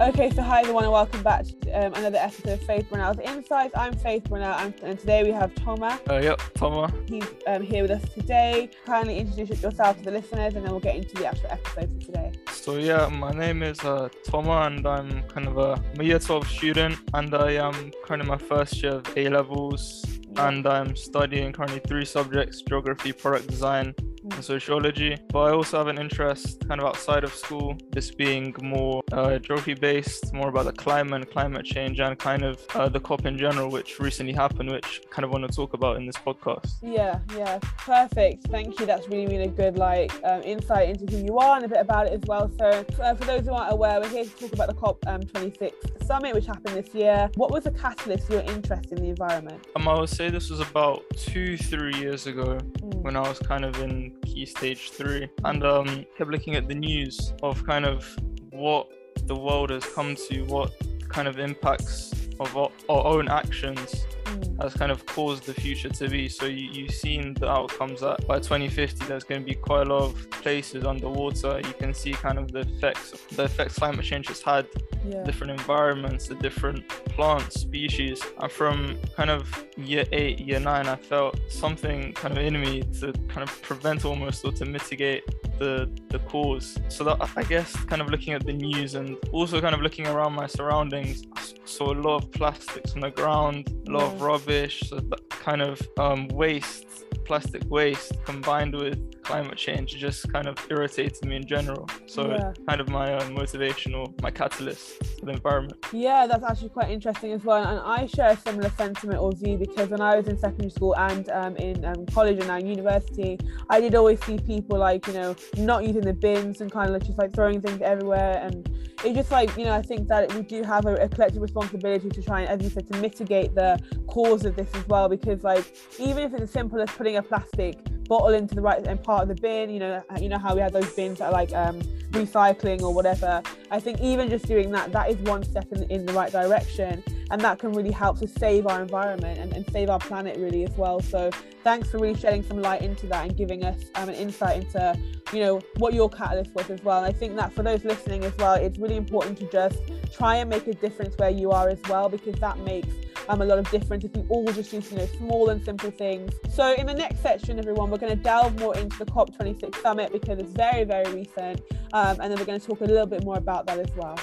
Okay, 0.00 0.30
so 0.30 0.42
hi 0.42 0.60
everyone, 0.60 0.84
and 0.84 0.92
welcome 0.92 1.24
back 1.24 1.44
to 1.44 1.70
um, 1.72 1.92
another 1.94 2.18
episode 2.18 2.52
of 2.52 2.62
Faith 2.62 2.86
Brynel's 2.88 3.18
Insights. 3.18 3.74
I'm 3.76 3.96
Faith 3.96 4.28
Brunel, 4.28 4.56
and, 4.56 4.96
today 4.96 5.24
we 5.24 5.32
have 5.32 5.52
Toma. 5.56 5.98
Uh, 6.08 6.18
yep, 6.18 6.40
Toma. 6.54 6.94
He's 7.08 7.24
um, 7.48 7.62
here 7.64 7.82
with 7.82 7.90
us 7.90 8.08
today. 8.14 8.70
Kindly 8.86 9.18
introduce 9.18 9.60
yourself 9.60 9.98
to 9.98 10.04
the 10.04 10.12
listeners, 10.12 10.54
and 10.54 10.64
then 10.64 10.70
we'll 10.70 10.78
get 10.78 10.94
into 10.94 11.16
the 11.16 11.26
actual 11.26 11.50
episode 11.50 11.90
for 11.94 12.06
today. 12.06 12.32
So 12.52 12.76
yeah, 12.76 13.08
my 13.08 13.32
name 13.32 13.64
is 13.64 13.80
uh, 13.80 14.08
Toma, 14.22 14.66
and 14.66 14.86
I'm 14.86 15.24
kind 15.24 15.48
of 15.48 15.58
a, 15.58 15.72
I'm 15.72 16.00
a 16.00 16.04
year 16.04 16.20
12 16.20 16.46
student, 16.46 16.96
and 17.14 17.34
I 17.34 17.54
am 17.54 17.90
currently 18.04 18.28
my 18.28 18.38
first 18.38 18.80
year 18.80 18.92
of 18.92 19.16
A 19.16 19.28
levels, 19.28 20.04
and 20.36 20.64
I'm 20.64 20.94
studying 20.94 21.52
currently 21.52 21.80
three 21.80 22.04
subjects: 22.04 22.62
geography, 22.62 23.10
product 23.10 23.48
design, 23.48 23.96
and 24.32 24.44
sociology. 24.44 25.16
But 25.32 25.40
I 25.40 25.50
also 25.52 25.78
have 25.78 25.86
an 25.88 25.98
interest 25.98 26.66
kind 26.68 26.80
of 26.80 26.86
outside 26.86 27.24
of 27.24 27.34
school, 27.34 27.76
this 27.92 28.10
being 28.10 28.54
more 28.62 29.02
uh, 29.12 29.38
geography 29.38 29.74
based, 29.74 30.32
more 30.32 30.48
about 30.48 30.64
the 30.66 30.72
climate, 30.72 31.14
and 31.22 31.30
climate 31.30 31.64
change, 31.64 32.00
and 32.00 32.18
kind 32.18 32.44
of 32.44 32.64
uh, 32.74 32.88
the 32.88 33.00
COP 33.00 33.26
in 33.26 33.38
general, 33.38 33.70
which 33.70 33.98
recently 33.98 34.32
happened, 34.32 34.70
which 34.70 35.00
I 35.04 35.14
kind 35.14 35.24
of 35.24 35.30
want 35.30 35.48
to 35.48 35.54
talk 35.54 35.74
about 35.74 35.96
in 35.96 36.06
this 36.06 36.16
podcast. 36.16 36.72
Yeah, 36.82 37.20
yeah, 37.36 37.58
perfect. 37.78 38.48
Thank 38.48 38.78
you. 38.80 38.86
That's 38.86 39.08
really, 39.08 39.26
really 39.26 39.48
good, 39.48 39.76
like 39.78 40.12
um, 40.24 40.42
insight 40.42 40.90
into 40.90 41.06
who 41.16 41.24
you 41.24 41.38
are 41.38 41.56
and 41.56 41.64
a 41.64 41.68
bit 41.68 41.80
about 41.80 42.06
it 42.06 42.12
as 42.12 42.20
well. 42.26 42.50
So, 42.58 42.84
uh, 43.02 43.14
for 43.14 43.24
those 43.24 43.46
who 43.46 43.52
aren't 43.52 43.72
aware, 43.72 44.00
we're 44.00 44.08
here 44.08 44.24
to 44.24 44.30
talk 44.30 44.52
about 44.52 44.68
the 44.68 44.74
COP 44.74 44.98
um, 45.06 45.22
26 45.22 46.06
summit, 46.06 46.34
which 46.34 46.46
happened 46.46 46.74
this 46.76 46.94
year. 46.94 47.30
What 47.34 47.50
was 47.50 47.64
the 47.64 47.70
catalyst 47.70 48.26
for 48.26 48.34
your 48.34 48.42
interest 48.42 48.92
in 48.92 49.02
the 49.02 49.08
environment? 49.10 49.66
Um, 49.76 49.88
I 49.88 49.98
would 49.98 50.08
say 50.08 50.30
this 50.30 50.50
was 50.50 50.60
about 50.60 51.04
two, 51.16 51.56
three 51.56 51.94
years 51.98 52.26
ago 52.26 52.58
Mm. 52.78 53.02
when 53.02 53.16
I 53.16 53.20
was 53.20 53.38
kind 53.38 53.64
of 53.64 53.80
in 53.80 54.12
key 54.24 54.46
stage 54.46 54.90
three. 54.90 55.28
And 55.44 55.64
um, 55.64 56.04
kept 56.16 56.30
looking 56.30 56.54
at 56.56 56.68
the 56.68 56.74
news 56.74 57.32
of 57.42 57.64
kind 57.64 57.84
of 57.84 58.06
what 58.50 58.88
the 59.26 59.36
world 59.36 59.70
has 59.70 59.84
come 59.84 60.16
to, 60.28 60.42
what 60.44 60.72
kind 61.08 61.28
of 61.28 61.38
impacts 61.38 62.12
of 62.40 62.56
our, 62.56 62.70
our 62.88 63.04
own 63.06 63.28
actions 63.28 64.06
Mm. 64.28 64.62
has 64.62 64.74
kind 64.74 64.92
of 64.92 65.04
caused 65.06 65.44
the 65.46 65.54
future 65.54 65.88
to 65.88 66.08
be. 66.08 66.28
So 66.28 66.44
you, 66.46 66.68
you've 66.70 66.90
seen 66.94 67.34
the 67.34 67.48
outcomes 67.48 68.00
that 68.00 68.26
by 68.26 68.38
2050 68.38 69.06
there's 69.06 69.24
going 69.24 69.40
to 69.40 69.46
be 69.46 69.54
quite 69.54 69.86
a 69.86 69.90
lot 69.94 70.02
of 70.02 70.30
places 70.30 70.84
underwater. 70.84 71.58
You 71.64 71.72
can 71.78 71.94
see 71.94 72.12
kind 72.12 72.38
of 72.38 72.52
the 72.52 72.60
effects 72.60 73.12
the 73.36 73.44
effects 73.44 73.78
climate 73.78 74.04
change 74.04 74.28
has 74.28 74.42
had 74.42 74.66
Yeah. 75.06 75.22
different 75.24 75.52
environments, 75.52 76.26
the 76.28 76.34
different 76.36 76.86
plant 77.16 77.52
species. 77.52 78.20
And 78.42 78.50
from 78.50 78.98
kind 79.16 79.30
of 79.30 79.42
year 79.76 80.04
eight, 80.12 80.40
year 80.40 80.60
nine, 80.60 80.86
I 80.88 80.96
felt 80.96 81.38
something 81.48 82.12
kind 82.14 82.36
of 82.36 82.44
in 82.44 82.60
me 82.60 82.82
to 83.00 83.12
kind 83.28 83.42
of 83.48 83.62
prevent 83.62 84.04
almost 84.04 84.44
or 84.44 84.52
to 84.52 84.64
mitigate 84.64 85.22
the 85.58 85.90
the 86.08 86.18
cause. 86.20 86.78
So 86.88 87.04
that 87.04 87.30
I 87.36 87.42
guess 87.44 87.74
kind 87.84 88.00
of 88.02 88.08
looking 88.08 88.34
at 88.34 88.44
the 88.44 88.52
news 88.52 88.94
and 88.94 89.16
also 89.32 89.60
kind 89.60 89.74
of 89.74 89.80
looking 89.80 90.06
around 90.06 90.34
my 90.34 90.46
surroundings, 90.46 91.24
I 91.36 91.42
saw 91.64 91.92
a 91.92 91.98
lot 92.06 92.22
of 92.22 92.32
plastics 92.32 92.94
on 92.94 93.00
the 93.00 93.10
ground, 93.10 93.72
a 93.88 93.90
lot 93.90 94.04
of 94.04 94.22
rubbish, 94.22 94.82
so 94.86 94.96
that 94.96 95.30
kind 95.30 95.62
of 95.62 95.80
um, 95.98 96.28
waste, 96.28 96.86
plastic 97.28 97.62
waste 97.68 98.12
combined 98.24 98.74
with 98.74 98.98
climate 99.22 99.58
change 99.58 99.94
just 99.96 100.20
kind 100.32 100.46
of 100.46 100.56
irritated 100.70 101.22
me 101.28 101.36
in 101.36 101.46
general. 101.46 101.86
So 102.06 102.20
Yeah. 102.30 102.52
kind 102.66 102.80
of 102.80 102.88
my 102.88 103.06
uh, 103.14 103.30
motivation 103.30 103.94
or 103.94 104.06
my 104.22 104.30
catalyst 104.30 104.84
for 105.18 105.26
the 105.26 105.32
environment. 105.32 105.76
Yeah, 105.92 106.26
that's 106.26 106.44
actually 106.50 106.70
quite 106.70 106.90
interesting 106.90 107.32
as 107.32 107.44
well. 107.44 107.62
And 107.70 107.78
I 107.80 108.06
share 108.06 108.30
a 108.30 108.36
similar 108.36 108.70
sentiment 108.82 109.20
or 109.20 109.30
view 109.32 109.58
because 109.58 109.90
when 109.90 110.00
I 110.00 110.16
was 110.16 110.26
in 110.26 110.38
secondary 110.38 110.70
school 110.70 110.96
and 110.96 111.28
um, 111.40 111.56
in 111.56 111.84
um, 111.84 112.06
college 112.06 112.38
and 112.38 112.48
now 112.48 112.56
university, 112.56 113.38
I 113.68 113.76
did 113.82 113.94
always 113.94 114.18
see 114.24 114.38
people 114.38 114.78
like, 114.78 115.06
you 115.06 115.12
know, 115.12 115.36
not 115.58 115.84
using 115.84 116.04
the 116.10 116.14
bins 116.14 116.62
and 116.62 116.72
kind 116.72 116.96
of 116.96 117.02
just 117.04 117.18
like 117.18 117.34
throwing 117.34 117.60
things 117.60 117.82
everywhere. 117.82 118.40
And 118.42 118.66
it 119.04 119.14
just 119.14 119.30
like, 119.30 119.54
you 119.58 119.66
know, 119.66 119.74
I 119.74 119.82
think 119.82 120.08
that 120.08 120.32
we 120.34 120.42
do 120.42 120.62
have 120.62 120.86
a, 120.86 120.94
a 120.94 121.08
collective 121.08 121.42
responsibility 121.42 122.08
to 122.08 122.22
try 122.22 122.40
and, 122.40 122.48
as 122.48 122.62
you 122.64 122.70
said, 122.70 122.90
to 122.90 122.98
mitigate 122.98 123.54
the 123.54 123.78
cause 124.06 124.46
of 124.46 124.56
this 124.56 124.70
as 124.74 124.88
well. 124.88 125.08
Because 125.10 125.44
like, 125.44 125.76
even 125.98 126.22
if 126.24 126.32
it's 126.32 126.44
as 126.44 126.50
simple 126.50 126.80
as 126.80 126.90
putting 126.90 127.16
a 127.18 127.22
plastic 127.22 127.78
bottle 128.08 128.28
into 128.28 128.54
the 128.54 128.62
right 128.62 128.82
part 129.02 129.22
of 129.22 129.28
the 129.28 129.34
bin, 129.34 129.68
you 129.68 129.78
know, 129.78 130.02
you 130.18 130.28
know 130.30 130.38
how 130.38 130.54
we 130.54 130.60
have 130.62 130.72
those 130.72 130.90
bins 130.94 131.18
that 131.18 131.26
are 131.26 131.32
like 131.32 131.52
um, 131.54 131.78
recycling 132.12 132.80
or 132.80 132.94
whatever. 132.94 133.42
I 133.70 133.80
think 133.80 134.00
even 134.00 134.30
just 134.30 134.46
doing 134.46 134.72
that, 134.72 134.92
that 134.92 135.10
is 135.10 135.16
one 135.18 135.42
step 135.42 135.66
in, 135.72 135.82
in 135.90 136.06
the 136.06 136.14
right 136.14 136.32
direction. 136.32 137.04
And 137.30 137.42
that 137.42 137.58
can 137.58 137.72
really 137.74 137.90
help 137.90 138.18
to 138.20 138.26
save 138.26 138.66
our 138.66 138.80
environment 138.80 139.38
and, 139.38 139.52
and 139.52 139.70
save 139.70 139.90
our 139.90 139.98
planet 139.98 140.38
really 140.38 140.64
as 140.64 140.74
well. 140.78 141.00
So 141.00 141.30
thanks 141.62 141.90
for 141.90 141.98
really 141.98 142.18
shedding 142.18 142.42
some 142.42 142.62
light 142.62 142.80
into 142.80 143.06
that 143.08 143.26
and 143.26 143.36
giving 143.36 143.66
us 143.66 143.84
um, 143.96 144.08
an 144.08 144.14
insight 144.14 144.62
into, 144.62 144.98
you 145.34 145.40
know, 145.40 145.60
what 145.76 145.92
your 145.92 146.08
catalyst 146.08 146.54
was 146.54 146.70
as 146.70 146.82
well. 146.82 147.04
And 147.04 147.06
I 147.06 147.12
think 147.12 147.36
that 147.36 147.52
for 147.52 147.62
those 147.62 147.84
listening 147.84 148.24
as 148.24 148.34
well, 148.38 148.54
it's 148.54 148.78
really 148.78 148.96
important 148.96 149.36
to 149.40 149.50
just 149.50 149.76
try 150.10 150.36
and 150.36 150.48
make 150.48 150.66
a 150.66 150.72
difference 150.72 151.18
where 151.18 151.28
you 151.28 151.50
are 151.50 151.68
as 151.68 151.80
well, 151.90 152.08
because 152.08 152.36
that 152.36 152.58
makes 152.60 152.94
um, 153.28 153.42
a 153.42 153.44
lot 153.44 153.58
of 153.58 153.70
difference 153.70 154.04
if 154.04 154.14
we 154.14 154.22
all 154.28 154.50
just 154.52 154.70
do, 154.70 154.82
you 154.90 154.96
know, 154.96 155.06
small 155.18 155.50
and 155.50 155.64
simple 155.64 155.90
things. 155.90 156.32
So 156.52 156.74
in 156.74 156.86
the 156.86 156.94
next 156.94 157.20
section, 157.20 157.58
everyone, 157.58 157.90
we're 157.90 157.98
going 157.98 158.16
to 158.16 158.22
delve 158.22 158.58
more 158.58 158.76
into 158.76 158.98
the 158.98 159.06
COP26 159.06 159.76
summit 159.82 160.12
because 160.12 160.38
it's 160.38 160.52
very, 160.52 160.84
very 160.84 161.12
recent. 161.12 161.60
Um, 161.92 162.20
and 162.20 162.30
then 162.30 162.38
we're 162.38 162.46
going 162.46 162.60
to 162.60 162.66
talk 162.66 162.80
a 162.80 162.84
little 162.84 163.06
bit 163.06 163.24
more 163.24 163.36
about 163.36 163.66
that 163.66 163.78
as 163.78 163.90
well. 163.96 164.18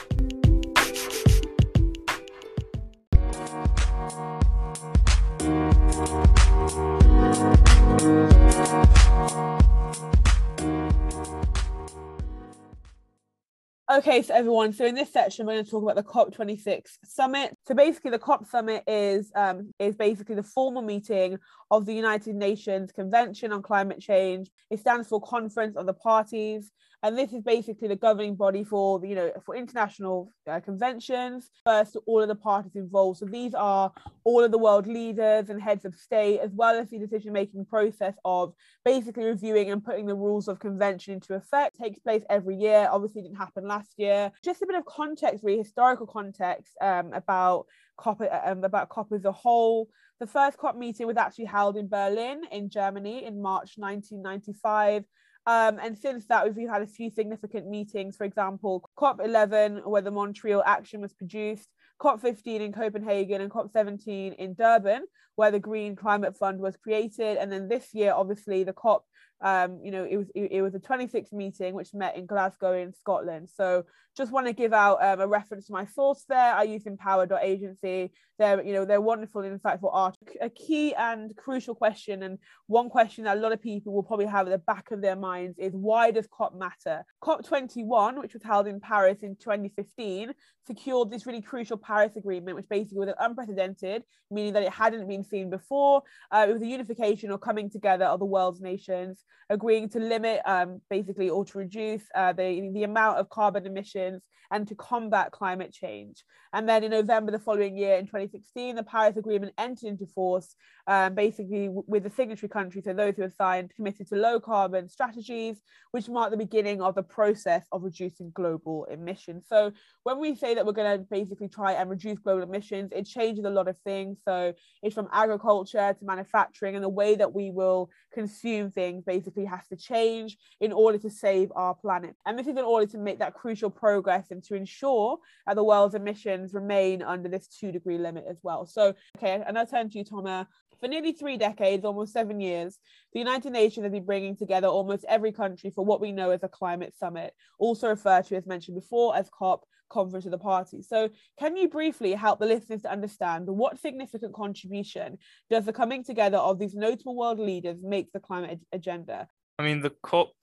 Okay, 13.96 14.22
so 14.24 14.34
everyone, 14.34 14.74
so 14.74 14.86
in 14.86 14.94
this 14.94 15.14
section, 15.14 15.46
we're 15.46 15.54
going 15.54 15.64
to 15.64 15.72
talk 15.72 15.82
about 15.82 15.96
the 15.96 16.04
COP26 16.04 16.98
summit. 17.06 17.56
So 17.66 17.74
basically, 17.74 18.12
the 18.12 18.20
COP 18.20 18.46
summit 18.46 18.84
is 18.88 19.32
um, 19.36 19.74
is 19.80 19.96
basically 19.96 20.36
the 20.36 20.44
formal 20.44 20.82
meeting 20.82 21.40
of 21.72 21.86
the 21.86 21.94
United 21.94 22.36
Nations 22.36 22.92
Convention 22.92 23.54
on 23.54 23.62
Climate 23.62 24.02
Change. 24.02 24.52
It 24.70 24.82
stands 24.82 25.08
for 25.08 25.22
Conference 25.22 25.78
of 25.78 25.86
the 25.86 25.94
Parties, 25.94 26.74
and 27.06 27.16
this 27.16 27.34
is 27.34 27.44
basically 27.44 27.88
the 27.88 27.96
governing 27.96 28.34
body 28.34 28.64
for 28.64 29.06
you 29.06 29.14
know 29.14 29.32
for 29.46 29.56
international 29.56 30.32
uh, 30.50 30.60
conventions. 30.60 31.52
First, 31.64 31.98
all 32.08 32.22
of 32.22 32.28
the 32.28 32.36
parties 32.36 32.76
involved. 32.76 33.20
So 33.20 33.26
these 33.26 33.54
are 33.54 33.92
all 34.24 34.44
of 34.44 34.52
the 34.52 34.58
world 34.58 34.88
leaders 34.88 35.52
and 35.52 35.62
heads 35.62 35.86
of 35.86 35.94
state, 35.94 36.40
as 36.40 36.50
well 36.54 36.76
as 36.76 36.90
the 36.90 36.98
decision 36.98 37.32
making 37.32 37.66
process 37.66 38.16
of 38.26 38.54
basically 38.84 39.26
reviewing 39.26 39.70
and 39.70 39.86
putting 39.86 40.08
the 40.08 40.16
rules 40.16 40.48
of 40.48 40.60
convention 40.60 41.14
into 41.14 41.36
effect. 41.36 41.76
It 41.80 41.84
takes 41.84 42.00
place 42.00 42.24
every 42.28 42.56
year. 42.56 42.90
Obviously, 42.92 43.22
didn't 43.22 43.38
happen 43.38 43.68
last 43.68 43.94
year. 43.98 44.32
Just 44.44 44.64
a 44.64 44.66
bit 44.66 44.76
of 44.76 44.86
context, 44.86 45.44
really 45.44 45.60
historical 45.60 46.08
context 46.08 46.74
um, 46.82 47.14
about 47.14 47.68
COP 47.98 48.22
um, 48.22 48.64
about 48.64 48.90
COP 48.90 49.12
as 49.14 49.26
a 49.26 49.32
whole. 49.32 49.90
The 50.20 50.28
first 50.28 50.58
COP 50.58 50.76
meeting 50.76 51.06
was 51.06 51.18
actually 51.18 51.46
held 51.46 51.78
in 51.78 51.88
Berlin, 51.88 52.42
in 52.52 52.70
Germany, 52.70 53.26
in 53.26 53.44
March 53.44 53.74
1995. 53.78 55.04
Um, 55.48 55.80
and 55.82 55.98
since 55.98 56.26
that, 56.28 56.56
we've 56.56 56.70
had 56.70 56.82
a 56.82 56.88
few 56.88 57.10
significant 57.10 57.68
meetings. 57.70 58.18
For 58.18 58.24
example, 58.24 58.90
COP11, 58.98 59.86
where 59.86 60.02
the 60.02 60.12
Montreal 60.12 60.64
Action 60.66 61.02
was 61.02 61.14
produced, 61.14 61.70
COP15 62.02 62.62
in 62.62 62.74
Copenhagen, 62.74 63.42
and 63.42 63.52
COP17 63.52 64.36
in 64.36 64.54
Durban, 64.56 65.04
where 65.36 65.52
the 65.52 65.60
Green 65.60 65.96
Climate 65.96 66.36
Fund 66.36 66.60
was 66.60 66.78
created. 66.78 67.38
And 67.38 67.52
then 67.52 67.68
this 67.68 67.94
year, 67.94 68.14
obviously, 68.14 68.64
the 68.64 68.74
COP, 68.74 69.06
um, 69.42 69.80
you 69.84 69.92
know, 69.92 70.04
it 70.10 70.18
was 70.18 70.32
it, 70.34 70.52
it 70.52 70.62
was 70.64 70.74
a 70.74 70.80
26th 70.80 71.32
meeting 71.32 71.76
which 71.76 71.94
met 71.94 72.18
in 72.18 72.26
Glasgow 72.26 72.74
in 72.74 72.94
Scotland. 72.94 73.50
So 73.54 73.86
just 74.16 74.32
want 74.32 74.48
to 74.48 74.54
give 74.54 74.74
out 74.74 75.04
um, 75.04 75.20
a 75.20 75.28
reference 75.28 75.68
to 75.68 75.74
my 75.74 75.86
source 75.86 76.24
there. 76.30 76.54
I 76.56 76.64
use 76.64 76.86
Empower.agency. 76.86 78.12
They're, 78.38 78.64
you 78.64 78.74
know, 78.74 78.86
they're 78.86 79.02
wonderful 79.02 79.42
insightful 79.44 79.90
art. 79.94 80.16
A 80.42 80.50
key 80.50 80.94
and 80.94 81.36
crucial 81.36 81.76
question, 81.76 82.24
and 82.24 82.38
one 82.68 82.90
question 82.90 83.24
that 83.26 83.38
a 83.38 83.40
lot 83.40 83.52
of 83.54 83.62
people 83.62 83.94
will 83.94 84.04
probably 84.04 84.26
have 84.26 84.48
at 84.48 84.52
the 84.52 84.58
back 84.58 84.92
of 84.92 85.02
their 85.02 85.16
minds 85.16 85.58
is 85.58 85.74
why 85.74 86.12
does 86.12 86.28
COP 86.28 86.58
matter? 86.58 87.06
COP21, 87.24 88.20
which 88.22 88.34
was 88.34 88.44
held 88.44 88.68
in 88.68 88.80
Paris 88.80 89.20
in 89.22 89.36
2015, 89.36 90.34
secured 90.68 91.12
this 91.12 91.26
really 91.26 91.42
crucial 91.42 91.78
Paris 91.78 92.16
Agreement, 92.18 92.58
which 92.58 92.70
basically 92.70 93.00
was 93.00 93.10
an 93.10 93.16
unprecedented, 93.20 94.04
meaning 94.32 94.54
that 94.54 94.64
it 94.64 94.72
hadn't 94.72 95.08
been 95.08 95.24
seen 95.24 95.50
before. 95.50 96.02
Uh, 96.32 96.46
it 96.50 96.54
was 96.54 96.62
a 96.62 96.68
unification 96.68 97.32
or 97.32 97.38
coming 97.38 97.70
together 97.70 98.06
of 98.06 98.20
the 98.20 98.26
world's 98.26 98.62
nations, 98.62 99.24
agreeing 99.50 99.88
to 99.90 100.00
limit, 100.00 100.42
um, 100.46 100.82
basically, 100.90 101.30
or 101.30 101.46
to 101.46 101.58
reduce 101.58 102.04
uh, 102.16 102.34
the, 102.34 102.70
the 102.74 102.84
amount 102.84 103.18
of 103.18 103.30
carbon 103.30 103.66
emissions 103.66 104.05
and 104.52 104.68
to 104.68 104.76
combat 104.76 105.32
climate 105.32 105.74
change. 105.74 106.24
And 106.54 106.70
then 106.70 106.84
in 106.84 106.92
November 106.92 107.32
the 107.32 107.40
following 107.40 107.76
year, 107.76 107.98
in 107.98 108.06
2016, 108.06 108.76
the 108.76 108.84
Paris 108.84 109.18
Agreement 109.18 109.54
entered 109.58 109.88
into 109.88 110.06
force, 110.06 110.56
um, 110.88 111.14
basically 111.14 111.68
with 111.70 112.04
the 112.04 112.10
signatory 112.10 112.50
countries, 112.50 112.86
so 112.86 112.94
those 112.94 113.16
who 113.16 113.24
have 113.24 113.34
signed, 113.34 113.74
committed 113.76 114.08
to 114.08 114.16
low 114.16 114.40
carbon 114.40 114.88
strategies, 114.88 115.62
which 115.92 116.08
marked 116.08 116.32
the 116.32 116.38
beginning 116.38 116.82
of 116.82 116.96
the 116.96 117.04
process 117.04 117.66
of 117.72 117.84
reducing 117.84 118.32
global 118.34 118.86
emissions. 118.86 119.46
So 119.50 119.72
when 120.04 120.20
we 120.20 120.36
say 120.36 120.54
that 120.54 120.66
we're 120.66 120.72
going 120.72 121.00
to 121.00 121.06
basically 121.10 121.50
try 121.50 121.74
and 121.74 121.90
reduce 121.90 122.20
global 122.20 122.44
emissions, 122.44 122.92
it 122.94 123.04
changes 123.06 123.44
a 123.46 123.50
lot 123.50 123.68
of 123.68 123.78
things. 123.80 124.20
So 124.24 124.54
it's 124.82 124.96
from 124.96 125.10
agriculture 125.12 125.96
to 125.98 126.06
manufacturing 126.06 126.76
and 126.76 126.84
the 126.84 126.90
way 126.90 127.16
that 127.16 127.34
we 127.34 127.52
will 127.52 127.90
consume 128.14 128.72
things, 128.72 129.04
basically 129.04 129.46
has 129.46 129.68
to 129.68 129.76
change 129.76 130.38
in 130.62 130.72
order 130.72 130.98
to 130.98 131.10
save 131.10 131.52
our 131.56 131.76
planet. 131.76 132.16
And 132.26 132.40
this 132.40 132.48
is 132.48 132.58
in 132.58 132.64
order 132.64 132.86
to 132.88 132.98
make 132.98 133.20
that 133.20 133.34
crucial 133.34 133.70
progress 133.70 133.95
and 134.32 134.44
to 134.44 134.56
ensure 134.56 135.18
that 135.46 135.56
the 135.56 135.64
world's 135.64 135.96
emissions 135.96 136.54
remain 136.54 137.02
under 137.02 137.30
this 137.30 137.48
two 137.48 137.72
degree 137.72 137.98
limit 137.98 138.26
as 138.30 138.38
well. 138.44 138.66
So, 138.66 138.94
okay, 139.18 139.44
and 139.46 139.58
I 139.58 139.66
turn 139.66 139.90
to 139.90 139.98
you, 139.98 140.04
Toma. 140.04 140.48
For 140.80 140.88
nearly 140.88 141.14
three 141.14 141.38
decades, 141.38 141.86
almost 141.86 142.14
seven 142.14 142.40
years, 142.40 142.78
the 143.14 143.20
United 143.20 143.52
Nations 143.52 143.86
has 143.86 143.94
been 143.94 144.06
bringing 144.06 144.36
together 144.36 144.68
almost 144.68 145.06
every 145.08 145.32
country 145.32 145.70
for 145.70 145.86
what 145.86 146.02
we 146.02 146.12
know 146.12 146.32
as 146.32 146.44
a 146.44 146.50
climate 146.50 146.94
summit, 146.98 147.34
also 147.60 147.90
referred 147.90 148.26
to, 148.26 148.36
as 148.36 148.46
mentioned 148.46 148.76
before, 148.76 149.16
as 149.16 149.30
COP, 149.30 149.66
Conference 149.90 150.26
of 150.26 150.32
the 150.32 150.38
Parties. 150.38 150.88
So, 150.90 151.10
can 151.40 151.56
you 151.56 151.70
briefly 151.70 152.14
help 152.14 152.40
the 152.40 152.46
listeners 152.46 152.82
to 152.82 152.92
understand 152.92 153.48
what 153.48 153.80
significant 153.80 154.34
contribution 154.34 155.18
does 155.50 155.66
the 155.66 155.74
coming 155.74 156.04
together 156.04 156.38
of 156.38 156.60
these 156.60 156.74
notable 156.74 157.16
world 157.16 157.40
leaders 157.40 157.78
make 157.84 158.12
the 158.12 158.20
climate 158.20 158.60
agenda? 158.72 159.28
I 159.60 159.64
mean, 159.64 159.82
the 159.82 159.94
COP, 160.04 160.34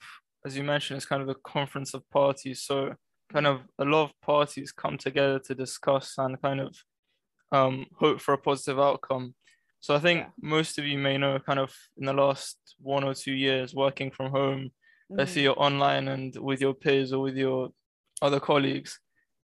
as 0.46 0.56
you 0.56 0.64
mentioned, 0.64 0.98
is 0.98 1.06
kind 1.06 1.20
of 1.20 1.28
the 1.28 1.34
Conference 1.34 1.92
of 1.94 2.08
Parties. 2.10 2.62
So, 2.62 2.94
kind 3.32 3.46
of 3.46 3.60
a 3.78 3.84
lot 3.84 4.04
of 4.04 4.20
parties 4.20 4.72
come 4.72 4.98
together 4.98 5.38
to 5.40 5.54
discuss 5.54 6.14
and 6.18 6.40
kind 6.40 6.60
of 6.60 6.76
um, 7.50 7.86
hope 7.94 8.20
for 8.20 8.34
a 8.34 8.38
positive 8.38 8.78
outcome. 8.78 9.34
So 9.80 9.94
I 9.94 9.98
think 9.98 10.20
yeah. 10.20 10.28
most 10.40 10.78
of 10.78 10.86
you 10.86 10.98
may 10.98 11.18
know 11.18 11.38
kind 11.38 11.58
of 11.58 11.74
in 11.96 12.06
the 12.06 12.12
last 12.12 12.56
one 12.80 13.04
or 13.04 13.14
two 13.14 13.32
years 13.32 13.74
working 13.74 14.10
from 14.10 14.30
home, 14.30 14.60
mm-hmm. 14.60 15.16
let's 15.18 15.32
say 15.32 15.42
you're 15.42 15.60
online 15.60 16.08
and 16.08 16.36
with 16.36 16.60
your 16.60 16.74
peers 16.74 17.12
or 17.12 17.20
with 17.20 17.36
your 17.36 17.70
other 18.20 18.40
colleagues, 18.40 19.00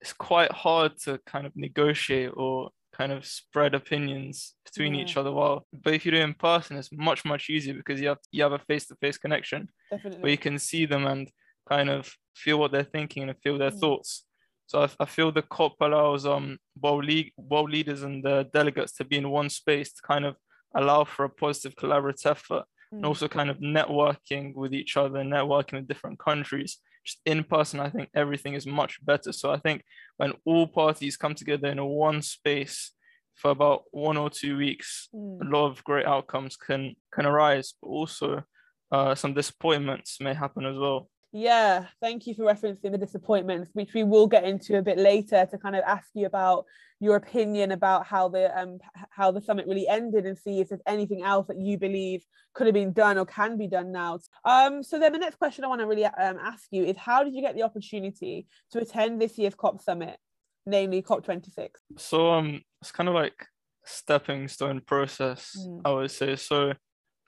it's 0.00 0.12
quite 0.12 0.50
hard 0.50 0.98
to 1.04 1.20
kind 1.26 1.46
of 1.46 1.52
negotiate 1.54 2.32
or 2.34 2.70
kind 2.92 3.12
of 3.12 3.24
spread 3.24 3.74
opinions 3.74 4.54
between 4.64 4.94
yeah. 4.94 5.02
each 5.02 5.16
other 5.16 5.32
while 5.32 5.66
but 5.82 5.94
if 5.94 6.04
you 6.04 6.12
do 6.12 6.18
it 6.18 6.22
in 6.22 6.34
person 6.34 6.76
it's 6.76 6.90
much 6.92 7.24
much 7.24 7.48
easier 7.48 7.72
because 7.72 8.00
you 8.00 8.08
have 8.08 8.18
you 8.30 8.42
have 8.42 8.52
a 8.52 8.58
face-to-face 8.58 9.16
connection 9.16 9.68
Definitely. 9.90 10.20
where 10.20 10.30
you 10.30 10.38
can 10.38 10.58
see 10.58 10.84
them 10.84 11.06
and 11.06 11.30
kind 11.68 11.90
of 11.90 12.12
feel 12.34 12.58
what 12.58 12.72
they're 12.72 12.82
thinking 12.84 13.28
and 13.28 13.38
feel 13.42 13.58
their 13.58 13.70
mm. 13.70 13.80
thoughts 13.80 14.24
so 14.66 14.80
I, 14.80 14.88
I, 15.00 15.04
feel 15.04 15.30
the 15.30 15.42
COP 15.42 15.74
allows 15.80 16.24
um 16.24 16.58
world 16.80 17.04
league 17.04 17.32
world 17.36 17.70
leaders 17.70 18.02
and 18.02 18.24
the 18.24 18.48
delegates 18.52 18.92
to 18.92 19.04
be 19.04 19.16
in 19.16 19.30
one 19.30 19.50
space 19.50 19.92
to 19.92 20.02
kind 20.02 20.24
of 20.24 20.36
allow 20.74 21.04
for 21.04 21.24
a 21.24 21.30
positive 21.30 21.74
collaborative 21.76 22.26
effort 22.26 22.64
mm. 22.92 22.96
and 22.96 23.06
also 23.06 23.28
kind 23.28 23.50
of 23.50 23.58
networking 23.58 24.54
with 24.54 24.72
each 24.74 24.96
other, 24.96 25.18
networking 25.18 25.74
with 25.74 25.88
different 25.88 26.18
countries. 26.18 26.78
Just 27.04 27.20
in 27.26 27.42
person, 27.44 27.80
I 27.80 27.90
think 27.90 28.08
everything 28.14 28.54
is 28.54 28.66
much 28.66 29.04
better. 29.04 29.32
So 29.32 29.50
I 29.50 29.58
think 29.58 29.82
when 30.18 30.32
all 30.44 30.66
parties 30.66 31.16
come 31.16 31.34
together 31.34 31.68
in 31.68 31.84
one 31.84 32.22
space 32.22 32.92
for 33.34 33.50
about 33.50 33.84
one 33.90 34.16
or 34.16 34.30
two 34.30 34.56
weeks, 34.56 35.08
mm. 35.14 35.40
a 35.40 35.44
lot 35.44 35.66
of 35.66 35.82
great 35.84 36.06
outcomes 36.06 36.56
can 36.56 36.94
can 37.12 37.26
arise, 37.26 37.74
but 37.80 37.88
also 37.88 38.44
uh, 38.92 39.14
some 39.14 39.34
disappointments 39.34 40.18
may 40.20 40.34
happen 40.34 40.66
as 40.66 40.76
well. 40.76 41.08
Yeah, 41.32 41.86
thank 42.00 42.26
you 42.26 42.34
for 42.34 42.42
referencing 42.42 42.92
the 42.92 42.98
disappointments, 42.98 43.70
which 43.72 43.94
we 43.94 44.04
will 44.04 44.26
get 44.26 44.44
into 44.44 44.76
a 44.76 44.82
bit 44.82 44.98
later 44.98 45.46
to 45.50 45.58
kind 45.58 45.74
of 45.74 45.82
ask 45.86 46.08
you 46.14 46.26
about 46.26 46.66
your 47.00 47.16
opinion 47.16 47.72
about 47.72 48.06
how 48.06 48.28
the 48.28 48.56
um 48.56 48.78
how 49.10 49.30
the 49.32 49.40
summit 49.40 49.66
really 49.66 49.88
ended 49.88 50.24
and 50.24 50.38
see 50.38 50.60
if 50.60 50.68
there's 50.68 50.82
anything 50.86 51.24
else 51.24 51.48
that 51.48 51.58
you 51.58 51.76
believe 51.76 52.22
could 52.54 52.66
have 52.66 52.74
been 52.74 52.92
done 52.92 53.18
or 53.18 53.24
can 53.24 53.56
be 53.56 53.66
done 53.66 53.90
now. 53.90 54.18
Um, 54.44 54.82
so 54.82 55.00
then 55.00 55.12
the 55.12 55.18
next 55.18 55.36
question 55.36 55.64
I 55.64 55.68
want 55.68 55.80
to 55.80 55.86
really 55.86 56.04
um, 56.04 56.38
ask 56.40 56.66
you 56.70 56.84
is 56.84 56.96
how 56.96 57.24
did 57.24 57.34
you 57.34 57.40
get 57.40 57.56
the 57.56 57.62
opportunity 57.62 58.46
to 58.72 58.80
attend 58.80 59.20
this 59.20 59.38
year's 59.38 59.54
COP 59.54 59.80
summit, 59.80 60.18
namely 60.66 61.02
COP26? 61.02 61.70
So 61.96 62.30
um, 62.30 62.60
it's 62.82 62.92
kind 62.92 63.08
of 63.08 63.14
like 63.14 63.46
stepping 63.84 64.48
stone 64.48 64.80
process, 64.80 65.56
mm. 65.58 65.80
I 65.84 65.92
would 65.92 66.10
say. 66.10 66.36
So 66.36 66.74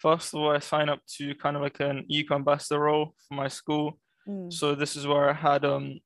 First 0.04 0.34
of 0.34 0.40
all, 0.40 0.50
I 0.50 0.58
signed 0.58 0.90
up 0.90 1.00
to 1.16 1.34
kind 1.36 1.56
of 1.56 1.62
like 1.62 1.80
an 1.80 2.04
eco 2.10 2.34
ambassador 2.34 2.80
role 2.80 3.14
for 3.26 3.34
my 3.34 3.48
school. 3.48 3.98
Mm. 4.28 4.52
So 4.52 4.74
this 4.74 4.96
is 4.96 5.06
where 5.06 5.30
I 5.30 5.32
had 5.32 5.64
um 5.64 5.98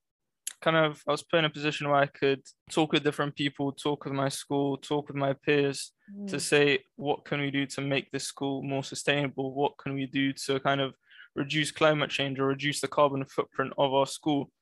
kind 0.63 0.77
of 0.77 1.03
I 1.09 1.11
was 1.11 1.25
put 1.25 1.41
in 1.41 1.47
a 1.47 1.51
position 1.51 1.89
where 1.89 1.99
I 1.99 2.07
could 2.07 2.43
talk 2.71 2.93
with 2.93 3.03
different 3.03 3.35
people, 3.35 3.73
talk 3.73 4.05
with 4.05 4.15
my 4.15 4.29
school, 4.29 4.77
talk 4.77 5.09
with 5.09 5.17
my 5.17 5.33
peers 5.33 5.93
mm. 6.17 6.29
to 6.29 6.39
say 6.39 6.85
what 6.95 7.25
can 7.25 7.41
we 7.41 7.51
do 7.51 7.67
to 7.67 7.81
make 7.81 8.09
this 8.13 8.23
school 8.23 8.63
more 8.63 8.85
sustainable? 8.85 9.53
What 9.53 9.77
can 9.79 9.95
we 9.95 10.07
do 10.07 10.33
to 10.45 10.61
kind 10.61 10.81
of 10.81 10.95
reduce 11.35 11.73
climate 11.73 12.11
change 12.11 12.39
or 12.39 12.47
reduce 12.47 12.81
the 12.81 12.87
carbon 12.87 13.25
footprint 13.25 13.73
of 13.79 13.93
our 13.93 14.07
school 14.07 14.53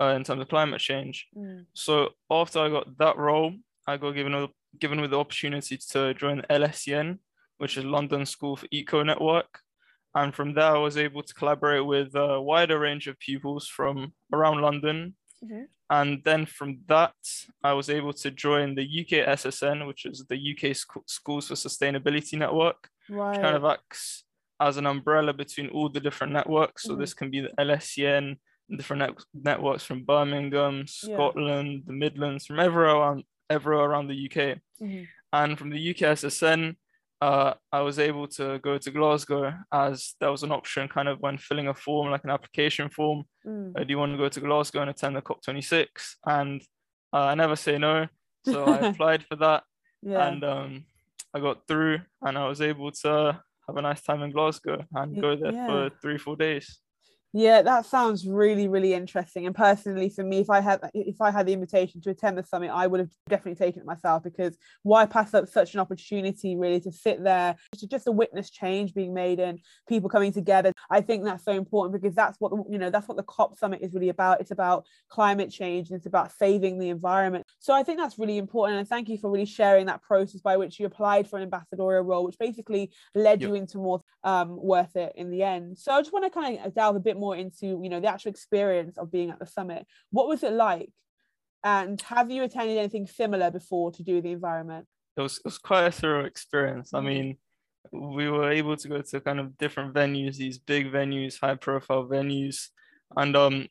uh, 0.00 0.14
in 0.16 0.24
terms 0.24 0.40
of 0.40 0.48
climate 0.48 0.80
change? 0.80 1.26
Mm. 1.36 1.66
So 1.74 2.08
after 2.30 2.60
I 2.60 2.70
got 2.70 2.96
that 2.96 3.18
role, 3.18 3.52
I 3.86 3.98
got 3.98 4.12
given 4.12 4.32
a, 4.32 4.48
given 4.78 4.98
with 5.02 5.10
the 5.10 5.18
opportunity 5.18 5.78
to 5.90 6.14
join 6.14 6.40
LSEN, 6.48 7.18
which 7.58 7.76
is 7.76 7.84
London 7.84 8.24
School 8.26 8.56
for 8.56 8.66
Eco 8.70 9.02
Network. 9.02 9.60
And 10.14 10.34
from 10.34 10.54
there, 10.54 10.74
I 10.74 10.78
was 10.78 10.96
able 10.96 11.22
to 11.22 11.34
collaborate 11.34 11.84
with 11.84 12.14
a 12.14 12.40
wider 12.40 12.78
range 12.78 13.06
of 13.06 13.18
pupils 13.18 13.68
from 13.68 14.14
around 14.32 14.60
London. 14.60 15.14
Mm-hmm. 15.44 15.64
And 15.90 16.22
then 16.24 16.46
from 16.46 16.80
that, 16.88 17.14
I 17.62 17.72
was 17.72 17.88
able 17.88 18.12
to 18.14 18.30
join 18.30 18.74
the 18.74 18.82
UK 18.82 19.26
SSN, 19.28 19.86
which 19.86 20.04
is 20.06 20.24
the 20.28 20.36
UK 20.36 20.76
Sc- 20.76 21.06
Schools 21.06 21.48
for 21.48 21.54
Sustainability 21.54 22.38
Network, 22.38 22.88
right. 23.08 23.30
which 23.30 23.40
kind 23.40 23.56
of 23.56 23.64
acts 23.64 24.24
as 24.60 24.76
an 24.76 24.86
umbrella 24.86 25.32
between 25.32 25.68
all 25.70 25.88
the 25.88 26.00
different 26.00 26.32
networks. 26.32 26.82
So 26.82 26.90
mm-hmm. 26.92 27.00
this 27.00 27.14
can 27.14 27.30
be 27.30 27.40
the 27.40 27.52
LSEN, 27.58 28.36
different 28.76 29.00
net- 29.00 29.24
networks 29.32 29.84
from 29.84 30.04
Birmingham, 30.04 30.86
Scotland, 30.86 31.72
yeah. 31.72 31.82
the 31.86 31.92
Midlands, 31.92 32.46
from 32.46 32.60
everywhere 32.60 32.96
around, 32.96 33.24
everywhere 33.48 33.84
around 33.86 34.08
the 34.08 34.26
UK. 34.26 34.58
Mm-hmm. 34.82 35.04
And 35.32 35.58
from 35.58 35.70
the 35.70 35.90
UK 35.90 36.18
SSN, 36.18 36.76
uh, 37.20 37.54
I 37.72 37.80
was 37.80 37.98
able 37.98 38.28
to 38.28 38.58
go 38.60 38.78
to 38.78 38.90
Glasgow 38.90 39.52
as 39.72 40.14
there 40.20 40.30
was 40.30 40.42
an 40.42 40.52
option 40.52 40.88
kind 40.88 41.08
of 41.08 41.20
when 41.20 41.38
filling 41.38 41.68
a 41.68 41.74
form, 41.74 42.10
like 42.10 42.24
an 42.24 42.30
application 42.30 42.88
form. 42.90 43.24
Mm. 43.46 43.78
Uh, 43.78 43.84
do 43.84 43.90
you 43.90 43.98
want 43.98 44.12
to 44.12 44.18
go 44.18 44.28
to 44.28 44.40
Glasgow 44.40 44.82
and 44.82 44.90
attend 44.90 45.16
the 45.16 45.22
COP26? 45.22 45.86
And 46.26 46.62
uh, 47.12 47.24
I 47.24 47.34
never 47.34 47.56
say 47.56 47.78
no. 47.78 48.06
So 48.44 48.64
I 48.64 48.76
applied 48.88 49.24
for 49.24 49.36
that 49.36 49.64
yeah. 50.02 50.28
and 50.28 50.44
um, 50.44 50.84
I 51.34 51.40
got 51.40 51.66
through 51.66 52.00
and 52.22 52.38
I 52.38 52.48
was 52.48 52.60
able 52.60 52.90
to 52.92 53.40
have 53.66 53.76
a 53.76 53.82
nice 53.82 54.02
time 54.02 54.22
in 54.22 54.32
Glasgow 54.32 54.84
and 54.94 55.20
go 55.20 55.36
there 55.36 55.52
yeah. 55.52 55.66
for 55.66 55.90
three, 56.00 56.18
four 56.18 56.36
days. 56.36 56.78
Yeah, 57.34 57.60
that 57.60 57.84
sounds 57.84 58.26
really, 58.26 58.68
really 58.68 58.94
interesting. 58.94 59.44
And 59.44 59.54
personally, 59.54 60.08
for 60.08 60.24
me, 60.24 60.38
if 60.38 60.48
I 60.48 60.60
had 60.60 60.80
if 60.94 61.20
I 61.20 61.30
had 61.30 61.46
the 61.46 61.52
invitation 61.52 62.00
to 62.00 62.10
attend 62.10 62.38
the 62.38 62.42
summit, 62.42 62.70
I 62.70 62.86
would 62.86 63.00
have 63.00 63.10
definitely 63.28 63.62
taken 63.62 63.82
it 63.82 63.86
myself 63.86 64.22
because 64.22 64.56
why 64.82 65.04
pass 65.04 65.34
up 65.34 65.46
such 65.46 65.74
an 65.74 65.80
opportunity 65.80 66.56
really 66.56 66.80
to 66.80 66.90
sit 66.90 67.22
there, 67.22 67.56
to 67.76 67.86
just 67.86 68.06
to 68.06 68.12
witness 68.12 68.48
change 68.48 68.94
being 68.94 69.12
made 69.12 69.40
and 69.40 69.58
people 69.86 70.08
coming 70.08 70.32
together. 70.32 70.72
I 70.90 71.02
think 71.02 71.22
that's 71.24 71.44
so 71.44 71.52
important 71.52 72.00
because 72.00 72.16
that's 72.16 72.40
what 72.40 72.52
you 72.70 72.78
know 72.78 72.88
that's 72.88 73.08
what 73.08 73.18
the 73.18 73.24
COP 73.24 73.58
summit 73.58 73.80
is 73.82 73.92
really 73.92 74.08
about. 74.08 74.40
It's 74.40 74.50
about 74.50 74.86
climate 75.10 75.50
change 75.50 75.90
and 75.90 75.98
it's 75.98 76.06
about 76.06 76.32
saving 76.32 76.78
the 76.78 76.88
environment. 76.88 77.44
So 77.58 77.74
I 77.74 77.82
think 77.82 77.98
that's 77.98 78.18
really 78.18 78.38
important. 78.38 78.78
And 78.78 78.88
thank 78.88 79.10
you 79.10 79.18
for 79.18 79.30
really 79.30 79.44
sharing 79.44 79.84
that 79.86 80.00
process 80.00 80.40
by 80.40 80.56
which 80.56 80.80
you 80.80 80.86
applied 80.86 81.28
for 81.28 81.36
an 81.36 81.42
ambassadorial 81.42 82.04
role, 82.04 82.24
which 82.24 82.38
basically 82.38 82.90
led 83.14 83.42
yep. 83.42 83.48
you 83.48 83.54
into 83.54 83.76
more 83.76 84.00
um, 84.24 84.56
worth 84.60 84.96
it 84.96 85.12
in 85.16 85.30
the 85.30 85.42
end. 85.42 85.78
So 85.78 85.92
I 85.92 86.00
just 86.00 86.12
want 86.12 86.24
to 86.24 86.30
kind 86.30 86.60
of 86.64 86.74
delve 86.74 86.96
a 86.96 87.00
bit 87.00 87.18
more 87.18 87.36
into 87.36 87.66
you 87.82 87.88
know 87.88 88.00
the 88.00 88.08
actual 88.08 88.30
experience 88.30 88.98
of 88.98 89.10
being 89.10 89.30
at 89.30 89.38
the 89.38 89.46
summit. 89.46 89.86
What 90.10 90.28
was 90.28 90.42
it 90.42 90.52
like? 90.52 90.90
And 91.64 92.00
have 92.02 92.30
you 92.30 92.44
attended 92.44 92.78
anything 92.78 93.06
similar 93.06 93.50
before 93.50 93.90
to 93.92 94.02
do 94.02 94.16
with 94.16 94.24
the 94.24 94.32
environment? 94.32 94.86
It 95.16 95.22
was, 95.22 95.38
it 95.38 95.44
was 95.44 95.58
quite 95.58 95.86
a 95.86 95.90
thorough 95.90 96.24
experience. 96.24 96.94
I 96.94 97.00
mean 97.00 97.36
we 97.92 98.28
were 98.28 98.50
able 98.50 98.76
to 98.76 98.88
go 98.88 99.00
to 99.00 99.20
kind 99.20 99.40
of 99.40 99.56
different 99.58 99.94
venues 99.94 100.36
these 100.36 100.58
big 100.58 100.92
venues 100.92 101.40
high 101.40 101.54
profile 101.54 102.04
venues 102.04 102.68
and 103.16 103.36
um 103.36 103.66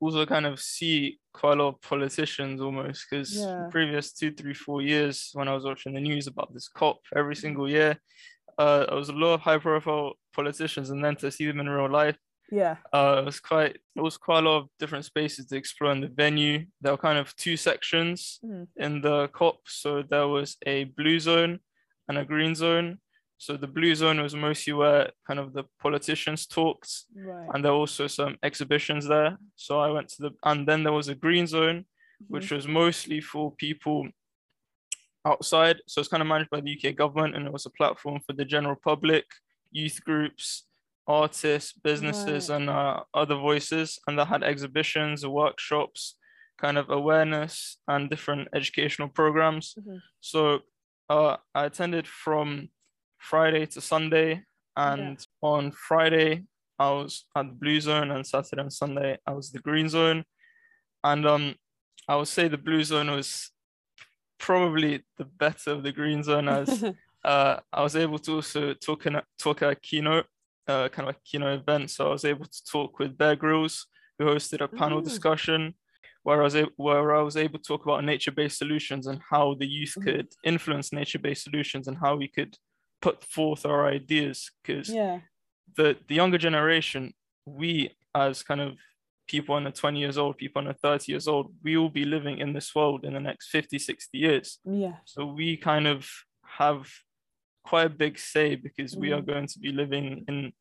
also 0.00 0.24
kind 0.26 0.46
of 0.46 0.60
see 0.60 1.18
quite 1.32 1.58
a 1.58 1.62
lot 1.62 1.74
of 1.74 1.80
politicians 1.80 2.60
almost 2.60 3.06
because 3.08 3.36
yeah. 3.36 3.66
previous 3.70 4.12
two 4.12 4.30
three 4.32 4.54
four 4.54 4.82
years 4.82 5.30
when 5.34 5.48
i 5.48 5.54
was 5.54 5.64
watching 5.64 5.94
the 5.94 6.00
news 6.00 6.26
about 6.26 6.52
this 6.52 6.68
cop 6.68 6.98
every 7.16 7.34
single 7.34 7.68
year 7.68 7.98
uh, 8.58 8.86
there 8.86 8.96
was 8.96 9.08
a 9.08 9.12
lot 9.12 9.34
of 9.34 9.40
high 9.40 9.58
profile 9.58 10.14
politicians 10.34 10.90
and 10.90 11.04
then 11.04 11.16
to 11.16 11.30
see 11.30 11.46
them 11.46 11.60
in 11.60 11.68
real 11.68 11.90
life 11.90 12.16
yeah. 12.50 12.76
Uh, 12.92 13.18
it 13.20 13.24
was 13.26 13.40
quite 13.40 13.76
it 13.96 14.00
was 14.00 14.16
quite 14.16 14.44
a 14.44 14.48
lot 14.48 14.58
of 14.58 14.68
different 14.78 15.04
spaces 15.04 15.46
to 15.46 15.56
explore 15.56 15.92
in 15.92 16.00
the 16.00 16.08
venue. 16.08 16.66
There 16.80 16.92
were 16.92 16.98
kind 16.98 17.18
of 17.18 17.34
two 17.36 17.56
sections 17.56 18.40
mm. 18.44 18.66
in 18.76 19.00
the 19.00 19.28
COP. 19.28 19.60
So 19.66 20.02
there 20.08 20.28
was 20.28 20.56
a 20.66 20.84
blue 20.84 21.20
zone 21.20 21.60
and 22.08 22.18
a 22.18 22.24
green 22.24 22.54
zone. 22.54 22.98
So 23.36 23.56
the 23.56 23.68
blue 23.68 23.94
zone 23.94 24.20
was 24.20 24.34
mostly 24.34 24.72
where 24.72 25.10
kind 25.26 25.38
of 25.38 25.52
the 25.52 25.64
politicians 25.80 26.46
talked, 26.46 26.90
right. 27.14 27.48
and 27.54 27.64
there 27.64 27.72
were 27.72 27.78
also 27.78 28.08
some 28.08 28.36
exhibitions 28.42 29.06
there. 29.06 29.38
So 29.54 29.78
I 29.78 29.90
went 29.90 30.08
to 30.10 30.22
the 30.22 30.30
and 30.44 30.66
then 30.66 30.82
there 30.82 30.92
was 30.92 31.08
a 31.08 31.14
green 31.14 31.46
zone, 31.46 31.80
mm-hmm. 31.80 32.34
which 32.34 32.50
was 32.50 32.66
mostly 32.66 33.20
for 33.20 33.52
people 33.52 34.08
outside. 35.26 35.78
So 35.86 36.00
it's 36.00 36.08
kind 36.08 36.22
of 36.22 36.26
managed 36.26 36.50
by 36.50 36.60
the 36.60 36.76
UK 36.76 36.96
government, 36.96 37.36
and 37.36 37.46
it 37.46 37.52
was 37.52 37.66
a 37.66 37.70
platform 37.70 38.20
for 38.26 38.32
the 38.32 38.44
general 38.44 38.76
public, 38.82 39.24
youth 39.70 40.00
groups, 40.04 40.64
artists, 41.06 41.72
businesses, 41.72 42.50
right. 42.50 42.56
and 42.56 42.70
uh, 42.70 43.00
other 43.14 43.36
voices, 43.36 43.98
and 44.06 44.18
that 44.18 44.28
had 44.28 44.42
exhibitions, 44.42 45.26
workshops, 45.26 46.16
kind 46.60 46.78
of 46.78 46.90
awareness, 46.90 47.78
and 47.88 48.10
different 48.10 48.48
educational 48.54 49.08
programs. 49.08 49.74
Mm-hmm. 49.78 49.96
So 50.20 50.60
uh, 51.08 51.36
I 51.54 51.64
attended 51.64 52.06
from 52.06 52.68
Friday 53.18 53.66
to 53.66 53.80
Sunday, 53.80 54.44
and 54.76 55.18
on 55.42 55.72
Friday, 55.72 56.44
I 56.78 56.90
was 56.90 57.24
at 57.36 57.48
the 57.48 57.54
blue 57.54 57.80
zone, 57.80 58.10
and 58.10 58.26
Saturday 58.26 58.62
and 58.62 58.72
Sunday, 58.72 59.18
I 59.26 59.32
was 59.32 59.50
the 59.50 59.58
green 59.58 59.88
zone. 59.88 60.24
And 61.02 61.26
um, 61.26 61.54
I 62.08 62.16
would 62.16 62.28
say 62.28 62.48
the 62.48 62.58
blue 62.58 62.84
zone 62.84 63.10
was 63.10 63.50
probably 64.38 65.04
the 65.16 65.24
better 65.24 65.72
of 65.72 65.82
the 65.82 65.92
green 65.92 66.22
zone 66.22 66.48
as 66.48 66.84
uh, 67.24 67.56
I 67.72 67.82
was 67.82 67.96
able 67.96 68.18
to 68.20 68.36
also 68.36 68.74
talk, 68.74 69.06
in, 69.06 69.20
talk 69.38 69.62
a 69.62 69.74
keynote, 69.74 70.26
uh, 70.66 70.88
kind 70.88 71.08
of 71.08 71.14
a 71.14 71.18
keynote 71.24 71.60
event. 71.60 71.90
So 71.90 72.08
I 72.08 72.10
was 72.10 72.24
able 72.24 72.46
to 72.46 72.64
talk 72.64 72.98
with 72.98 73.18
Bear 73.18 73.36
Grylls, 73.36 73.86
who 74.18 74.26
hosted 74.26 74.60
a 74.60 74.68
panel 74.68 75.00
discussion 75.00 75.74
where 76.22 76.40
I 76.40 76.44
was 76.44 76.56
able, 76.56 76.72
where 76.76 77.14
I 77.14 77.22
was 77.22 77.36
able 77.36 77.58
to 77.58 77.64
talk 77.64 77.84
about 77.84 78.04
nature-based 78.04 78.58
solutions 78.58 79.06
and 79.06 79.20
how 79.30 79.54
the 79.54 79.66
youth 79.66 79.94
mm-hmm. 79.98 80.10
could 80.10 80.28
influence 80.44 80.92
nature-based 80.92 81.44
solutions 81.44 81.88
and 81.88 81.96
how 81.96 82.16
we 82.16 82.28
could 82.28 82.56
put 83.00 83.24
forth 83.24 83.64
our 83.64 83.86
ideas. 83.86 84.50
Because 84.62 84.88
yeah. 84.88 85.20
the 85.76 85.96
the 86.08 86.14
younger 86.14 86.38
generation, 86.38 87.14
we 87.46 87.96
as 88.14 88.42
kind 88.42 88.60
of 88.60 88.76
people 89.28 89.54
under 89.54 89.70
20 89.70 89.98
years 89.98 90.18
old, 90.18 90.38
people 90.38 90.60
under 90.60 90.72
30 90.72 91.12
years 91.12 91.28
old, 91.28 91.52
we 91.62 91.76
will 91.76 91.90
be 91.90 92.04
living 92.04 92.38
in 92.38 92.52
this 92.52 92.74
world 92.74 93.04
in 93.04 93.14
the 93.14 93.20
next 93.20 93.48
50, 93.50 93.78
60 93.78 94.18
years. 94.18 94.58
Yeah. 94.64 94.96
So 95.04 95.26
we 95.26 95.56
kind 95.56 95.86
of 95.86 96.08
have 96.44 96.88
quite 97.64 97.86
a 97.86 97.90
big 97.90 98.18
say 98.18 98.56
because 98.56 98.94
mm. 98.94 99.00
we 99.00 99.12
are 99.12 99.20
mm. 99.20 99.26
going 99.26 99.46
to 99.46 99.58
be 99.58 99.70
living 99.70 100.24
in 100.26 100.52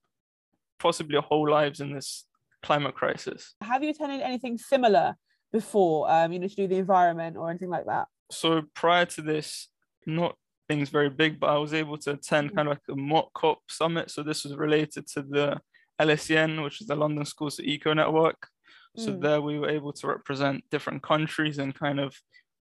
possibly 0.80 1.16
our 1.16 1.24
whole 1.24 1.50
lives 1.50 1.80
in 1.80 1.94
this 1.94 2.26
climate 2.62 2.96
crisis. 2.96 3.56
Have 3.62 3.84
you 3.84 3.90
attended 3.90 4.22
anything 4.22 4.58
similar 4.58 5.16
before, 5.52 6.12
um, 6.12 6.32
you 6.32 6.40
know, 6.40 6.48
to 6.48 6.56
do 6.56 6.68
the 6.68 6.76
environment 6.76 7.38
or 7.38 7.50
anything 7.50 7.70
like 7.70 7.86
that? 7.86 8.08
So 8.30 8.64
prior 8.76 9.06
to 9.06 9.22
this, 9.22 9.70
not 10.06 10.36
things 10.68 10.90
very 10.90 11.10
big, 11.10 11.40
but 11.40 11.50
I 11.50 11.58
was 11.58 11.74
able 11.74 11.98
to 12.00 12.12
attend 12.12 12.54
kind 12.56 12.68
of 12.68 12.74
like 12.74 12.82
a 12.90 12.96
mock 12.96 13.34
COP 13.34 13.60
summit. 13.70 14.12
So 14.12 14.22
this 14.22 14.44
was 14.44 14.56
related 14.56 15.08
to 15.14 15.22
the 15.22 15.62
LSEN, 16.00 16.64
which 16.64 16.82
is 16.82 16.88
the 16.88 16.96
London 16.96 17.26
Schools 17.26 17.60
Eco 17.60 17.94
Network. 17.94 18.50
So 18.98 19.12
mm. 19.12 19.22
there 19.22 19.42
we 19.42 19.60
were 19.60 19.70
able 19.70 19.94
to 19.94 20.08
represent 20.08 20.63
different 20.72 21.04
countries 21.04 21.60
and 21.60 21.74
kind 21.74 22.00
of 22.00 22.16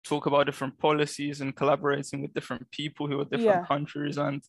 talk 0.04 0.26
about 0.26 0.46
different 0.46 0.78
policies 0.78 1.42
and 1.42 1.56
collaborating 1.56 2.22
with 2.22 2.34
different 2.34 2.70
people 2.72 3.08
who 3.08 3.20
are 3.20 3.26
different 3.26 3.62
yeah. 3.62 3.66
countries 3.66 4.18
and 4.18 4.44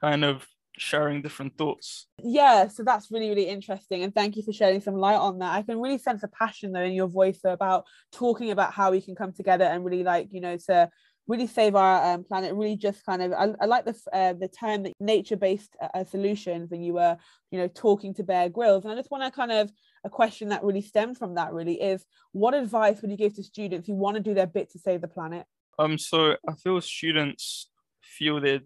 kind 0.00 0.24
of 0.24 0.46
sharing 0.78 1.20
different 1.20 1.56
thoughts. 1.58 2.06
Yeah, 2.22 2.68
so 2.68 2.82
that's 2.82 3.10
really, 3.10 3.28
really 3.28 3.48
interesting. 3.48 4.02
And 4.02 4.14
thank 4.14 4.36
you 4.36 4.42
for 4.42 4.52
shedding 4.52 4.80
some 4.80 4.94
light 4.94 5.16
on 5.16 5.38
that. 5.40 5.52
I 5.52 5.62
can 5.62 5.80
really 5.80 5.98
sense 5.98 6.22
a 6.22 6.28
passion 6.28 6.72
though 6.72 6.80
in 6.80 6.92
your 6.92 7.08
voice 7.08 7.40
about 7.44 7.84
talking 8.12 8.50
about 8.50 8.72
how 8.72 8.90
we 8.90 9.00
can 9.00 9.14
come 9.14 9.32
together 9.32 9.64
and 9.64 9.84
really 9.84 10.04
like, 10.04 10.28
you 10.30 10.40
know, 10.40 10.56
to 10.68 10.88
really 11.28 11.46
save 11.46 11.74
our 11.74 12.14
um, 12.14 12.24
planet 12.24 12.54
really 12.54 12.76
just 12.76 13.04
kind 13.04 13.22
of 13.22 13.32
i, 13.32 13.48
I 13.60 13.66
like 13.66 13.84
the 13.84 13.96
uh, 14.12 14.32
the 14.32 14.48
term 14.48 14.82
that 14.82 14.92
nature-based 14.98 15.76
uh, 15.80 15.88
uh, 15.94 16.04
solutions 16.04 16.70
when 16.70 16.82
you 16.82 16.94
were 16.94 17.16
you 17.50 17.58
know 17.58 17.68
talking 17.68 18.12
to 18.14 18.24
bear 18.24 18.48
grylls 18.48 18.84
and 18.84 18.92
i 18.92 18.96
just 18.96 19.10
want 19.10 19.22
to 19.24 19.30
kind 19.30 19.52
of 19.52 19.70
a 20.04 20.10
question 20.10 20.48
that 20.48 20.64
really 20.64 20.82
stemmed 20.82 21.16
from 21.16 21.34
that 21.34 21.52
really 21.52 21.80
is 21.80 22.04
what 22.32 22.54
advice 22.54 23.00
would 23.00 23.10
you 23.10 23.16
give 23.16 23.34
to 23.34 23.42
students 23.42 23.86
who 23.86 23.94
want 23.94 24.16
to 24.16 24.22
do 24.22 24.34
their 24.34 24.46
bit 24.46 24.70
to 24.70 24.78
save 24.78 25.00
the 25.00 25.08
planet 25.08 25.46
um 25.78 25.96
so 25.98 26.36
i 26.48 26.52
feel 26.62 26.80
students 26.80 27.68
feel 28.02 28.40
that 28.40 28.62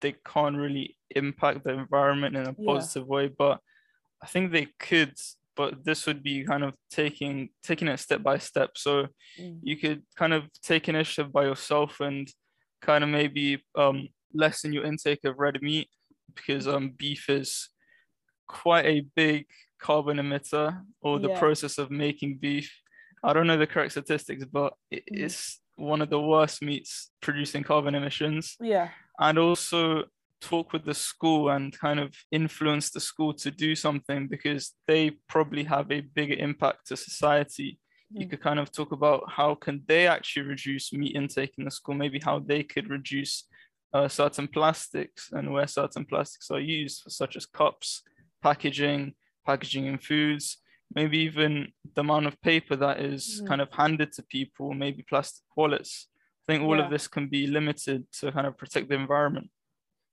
they 0.00 0.14
can't 0.26 0.56
really 0.56 0.96
impact 1.14 1.64
the 1.64 1.70
environment 1.70 2.36
in 2.36 2.46
a 2.46 2.54
positive 2.54 3.04
yeah. 3.08 3.14
way 3.14 3.28
but 3.28 3.60
i 4.22 4.26
think 4.26 4.50
they 4.50 4.66
could 4.78 5.14
but 5.56 5.84
this 5.84 6.06
would 6.06 6.22
be 6.22 6.44
kind 6.44 6.64
of 6.64 6.74
taking 6.90 7.50
taking 7.62 7.88
it 7.88 7.98
step 7.98 8.22
by 8.22 8.38
step 8.38 8.70
so 8.76 9.06
mm. 9.38 9.58
you 9.62 9.76
could 9.76 10.02
kind 10.16 10.32
of 10.32 10.44
take 10.62 10.88
initiative 10.88 11.32
by 11.32 11.44
yourself 11.44 12.00
and 12.00 12.32
kind 12.80 13.04
of 13.04 13.10
maybe 13.10 13.62
um, 13.76 14.08
lessen 14.32 14.72
your 14.72 14.84
intake 14.84 15.24
of 15.24 15.38
red 15.38 15.60
meat 15.60 15.88
because 16.34 16.66
um, 16.66 16.94
beef 16.96 17.28
is 17.28 17.68
quite 18.48 18.86
a 18.86 19.04
big 19.14 19.46
carbon 19.80 20.18
emitter 20.18 20.82
or 21.00 21.18
the 21.18 21.30
yeah. 21.30 21.38
process 21.38 21.78
of 21.78 21.90
making 21.90 22.38
beef. 22.38 22.72
I 23.22 23.32
don't 23.32 23.46
know 23.46 23.56
the 23.56 23.66
correct 23.66 23.92
statistics 23.92 24.44
but 24.44 24.74
it 24.90 25.04
mm. 25.12 25.24
is 25.24 25.58
one 25.76 26.02
of 26.02 26.10
the 26.10 26.20
worst 26.20 26.62
meats 26.62 27.10
producing 27.20 27.62
carbon 27.62 27.94
emissions. 27.94 28.56
Yeah. 28.60 28.90
And 29.18 29.38
also 29.38 30.04
talk 30.40 30.72
with 30.72 30.84
the 30.84 30.94
school 30.94 31.50
and 31.50 31.76
kind 31.78 32.00
of 32.00 32.14
influence 32.30 32.90
the 32.90 33.00
school 33.00 33.34
to 33.34 33.50
do 33.50 33.74
something 33.74 34.26
because 34.28 34.72
they 34.86 35.12
probably 35.28 35.64
have 35.64 35.90
a 35.90 36.00
bigger 36.00 36.34
impact 36.34 36.86
to 36.88 36.96
society. 36.96 37.78
You 38.12 38.26
could 38.26 38.40
kind 38.40 38.58
of 38.58 38.72
talk 38.72 38.90
about 38.90 39.30
how 39.30 39.54
can 39.54 39.82
they 39.86 40.08
actually 40.08 40.46
reduce 40.46 40.92
meat 40.92 41.14
intake 41.14 41.54
in 41.58 41.64
the 41.64 41.70
school 41.70 41.94
maybe 41.94 42.18
how 42.18 42.40
they 42.40 42.64
could 42.64 42.90
reduce 42.90 43.46
uh, 43.92 44.08
certain 44.08 44.48
plastics 44.48 45.30
and 45.32 45.52
where 45.52 45.66
certain 45.66 46.04
plastics 46.04 46.50
are 46.50 46.60
used 46.60 47.04
such 47.08 47.36
as 47.36 47.46
cups 47.46 48.02
packaging 48.42 49.14
packaging 49.50 49.86
in 49.86 49.98
foods 49.98 50.46
maybe 50.94 51.18
even 51.18 51.52
the 51.94 52.00
amount 52.00 52.26
of 52.26 52.40
paper 52.50 52.74
that 52.76 53.00
is 53.00 53.22
mm. 53.42 53.48
kind 53.48 53.60
of 53.60 53.68
handed 53.72 54.10
to 54.12 54.22
people 54.24 54.66
maybe 54.84 55.04
plastic 55.08 55.44
wallets 55.56 55.92
i 56.42 56.52
think 56.52 56.62
all 56.64 56.76
yeah. 56.76 56.84
of 56.84 56.90
this 56.90 57.06
can 57.08 57.26
be 57.36 57.42
limited 57.58 58.00
to 58.18 58.32
kind 58.32 58.46
of 58.46 58.56
protect 58.62 58.88
the 58.88 58.94
environment 58.94 59.48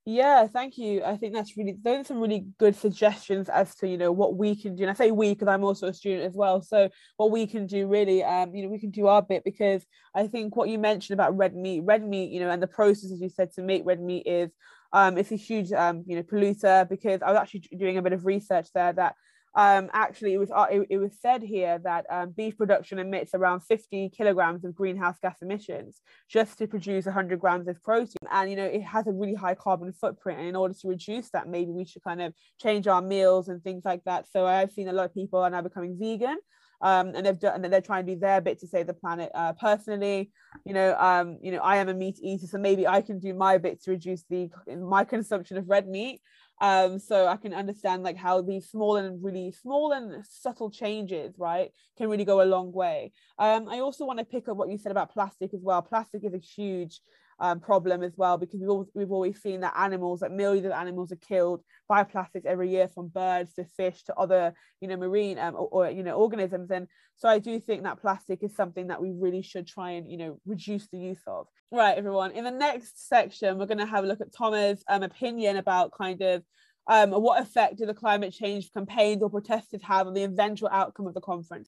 yeah, 0.09 0.47
thank 0.47 0.77
you. 0.77 1.03
I 1.03 1.17
think 1.17 1.33
that's 1.33 1.57
really 1.57 1.75
those 1.83 1.99
are 1.99 2.03
some 2.05 2.21
really 2.21 2.45
good 2.59 2.77
suggestions 2.77 3.49
as 3.49 3.75
to 3.75 3.89
you 3.89 3.97
know 3.97 4.13
what 4.13 4.37
we 4.37 4.55
can 4.55 4.73
do. 4.73 4.83
And 4.83 4.89
I 4.89 4.93
say 4.93 5.11
we 5.11 5.33
because 5.33 5.49
I'm 5.49 5.65
also 5.65 5.87
a 5.87 5.93
student 5.93 6.23
as 6.23 6.33
well. 6.33 6.61
So 6.61 6.89
what 7.17 7.29
we 7.29 7.45
can 7.45 7.67
do 7.67 7.89
really, 7.89 8.23
um, 8.23 8.55
you 8.55 8.63
know, 8.63 8.69
we 8.69 8.79
can 8.79 8.89
do 8.89 9.07
our 9.07 9.21
bit 9.21 9.43
because 9.43 9.85
I 10.15 10.27
think 10.27 10.55
what 10.55 10.69
you 10.69 10.79
mentioned 10.79 11.19
about 11.19 11.35
red 11.35 11.53
meat, 11.53 11.81
red 11.83 12.07
meat, 12.07 12.31
you 12.31 12.39
know, 12.39 12.49
and 12.49 12.63
the 12.63 12.67
process 12.67 13.11
as 13.11 13.19
you 13.19 13.27
said 13.27 13.51
to 13.55 13.61
make 13.61 13.85
red 13.85 13.99
meat 13.99 14.25
is 14.25 14.49
um, 14.93 15.17
it's 15.17 15.31
a 15.31 15.35
huge 15.35 15.71
um, 15.71 16.03
you 16.07 16.15
know 16.15 16.23
polluter 16.23 16.87
because 16.87 17.21
I 17.21 17.31
was 17.31 17.37
actually 17.37 17.61
doing 17.77 17.97
a 17.97 18.01
bit 18.01 18.13
of 18.13 18.25
research 18.25 18.67
there 18.73 18.93
that 18.93 19.15
um, 19.55 19.89
actually 19.91 20.33
it 20.33 20.37
was 20.37 20.51
uh, 20.51 20.67
it, 20.69 20.87
it, 20.89 20.97
was 20.97 21.19
said 21.19 21.41
here 21.41 21.79
that 21.79 22.05
um, 22.11 22.31
beef 22.31 22.57
production 22.57 22.99
emits 22.99 23.33
around 23.33 23.61
50 23.61 24.11
kilograms 24.15 24.63
of 24.63 24.75
greenhouse 24.75 25.17
gas 25.19 25.37
emissions 25.41 26.01
just 26.29 26.59
to 26.59 26.67
produce 26.67 27.05
100 27.05 27.39
grams 27.39 27.67
of 27.67 27.81
protein. 27.81 28.15
And 28.31 28.49
you 28.49 28.55
know 28.55 28.65
it 28.65 28.83
has 28.83 29.07
a 29.07 29.11
really 29.11 29.33
high 29.33 29.55
carbon 29.55 29.93
footprint 29.93 30.39
and 30.39 30.47
in 30.47 30.55
order 30.55 30.75
to 30.75 30.87
reduce 30.87 31.29
that 31.31 31.47
maybe 31.47 31.71
we 31.71 31.85
should 31.85 32.03
kind 32.03 32.21
of 32.21 32.33
change 32.61 32.87
our 32.87 33.01
meals 33.01 33.49
and 33.49 33.63
things 33.63 33.83
like 33.83 34.03
that. 34.05 34.27
So 34.29 34.45
i've 34.45 34.71
seen 34.71 34.89
a 34.89 34.93
lot 34.93 35.05
of 35.05 35.13
people 35.13 35.39
are 35.39 35.49
now 35.49 35.61
becoming 35.61 35.97
vegan 35.99 36.37
um, 36.81 37.13
and 37.15 37.25
they've 37.25 37.39
done 37.39 37.63
and 37.63 37.73
they're 37.73 37.81
trying 37.81 38.05
to 38.05 38.13
do 38.13 38.19
their 38.19 38.41
bit 38.41 38.59
to 38.59 38.67
save 38.67 38.87
the 38.87 38.93
planet 38.93 39.31
uh, 39.33 39.53
personally. 39.53 40.31
You 40.65 40.73
know 40.73 40.95
um, 40.97 41.37
you 41.41 41.51
know 41.51 41.59
i 41.59 41.77
am 41.77 41.89
a 41.89 41.93
meat 41.93 42.19
eater 42.21 42.47
so 42.47 42.57
maybe 42.57 42.87
i 42.87 43.01
can 43.01 43.19
do 43.19 43.33
my 43.33 43.57
bit 43.57 43.81
to 43.83 43.91
reduce 43.91 44.23
the 44.29 44.49
my 44.79 45.03
consumption 45.03 45.57
of 45.57 45.69
red 45.69 45.87
meat. 45.87 46.21
Um 46.59 46.97
so 46.99 47.27
i 47.27 47.37
can 47.37 47.53
understand 47.53 48.03
like 48.03 48.17
how 48.17 48.41
these 48.41 48.69
small 48.69 48.95
and 48.97 49.23
really 49.23 49.51
small 49.51 49.91
and 49.91 50.25
subtle 50.25 50.71
changes 50.71 51.35
right 51.37 51.69
can 51.97 52.09
really 52.09 52.25
go 52.25 52.41
a 52.41 52.45
long 52.55 52.71
way. 52.71 53.11
Um 53.37 53.67
i 53.69 53.79
also 53.79 54.05
want 54.05 54.19
to 54.19 54.25
pick 54.25 54.47
up 54.47 54.57
what 54.57 54.69
you 54.69 54.77
said 54.77 54.91
about 54.91 55.13
plastic 55.13 55.53
as 55.53 55.61
well. 55.61 55.81
Plastic 55.81 56.23
is 56.23 56.33
a 56.33 56.39
huge 56.39 57.01
um, 57.39 57.59
problem 57.59 58.03
as 58.03 58.13
well 58.17 58.37
because 58.37 58.59
we've 58.59 58.69
always, 58.69 58.87
we've 58.93 59.11
always 59.11 59.41
seen 59.41 59.61
that 59.61 59.73
animals 59.77 60.21
that 60.21 60.31
millions 60.31 60.65
of 60.65 60.71
animals 60.71 61.11
are 61.11 61.17
killed 61.17 61.61
by 61.87 62.03
plastics 62.03 62.45
every 62.45 62.69
year 62.69 62.87
from 62.87 63.07
birds 63.07 63.53
to 63.53 63.65
fish 63.75 64.03
to 64.03 64.15
other 64.15 64.53
you 64.81 64.87
know 64.87 64.97
marine 64.97 65.37
um, 65.37 65.55
or, 65.55 65.67
or, 65.71 65.89
you 65.89 66.03
know 66.03 66.15
organisms. 66.15 66.71
And 66.71 66.87
so 67.15 67.27
i 67.29 67.39
do 67.39 67.59
think 67.59 67.83
that 67.83 68.01
plastic 68.01 68.43
is 68.43 68.55
something 68.55 68.87
that 68.87 69.01
we 69.01 69.11
really 69.11 69.41
should 69.41 69.67
try 69.67 69.91
and 69.91 70.09
you 70.09 70.17
know 70.17 70.39
reduce 70.45 70.87
the 70.87 70.97
use 70.97 71.21
of. 71.27 71.47
Right 71.71 71.97
everyone 71.97 72.31
in 72.31 72.43
the 72.43 72.51
next 72.51 73.07
section 73.07 73.57
we're 73.57 73.65
going 73.65 73.77
to 73.79 73.85
have 73.85 74.03
a 74.03 74.07
look 74.07 74.21
at 74.21 74.33
Toma's 74.33 74.83
um, 74.87 75.03
opinion 75.03 75.57
about 75.57 75.91
kind 75.91 76.21
of 76.21 76.43
um, 76.89 77.11
what 77.11 77.41
effect 77.41 77.77
do 77.77 77.85
the 77.85 77.93
climate 77.93 78.33
change 78.33 78.71
campaigns 78.71 79.21
or 79.21 79.29
protesters 79.29 79.81
have 79.83 80.07
on 80.07 80.13
the 80.13 80.23
eventual 80.23 80.69
outcome 80.71 81.05
of 81.07 81.13
the 81.13 81.21
conference 81.21 81.67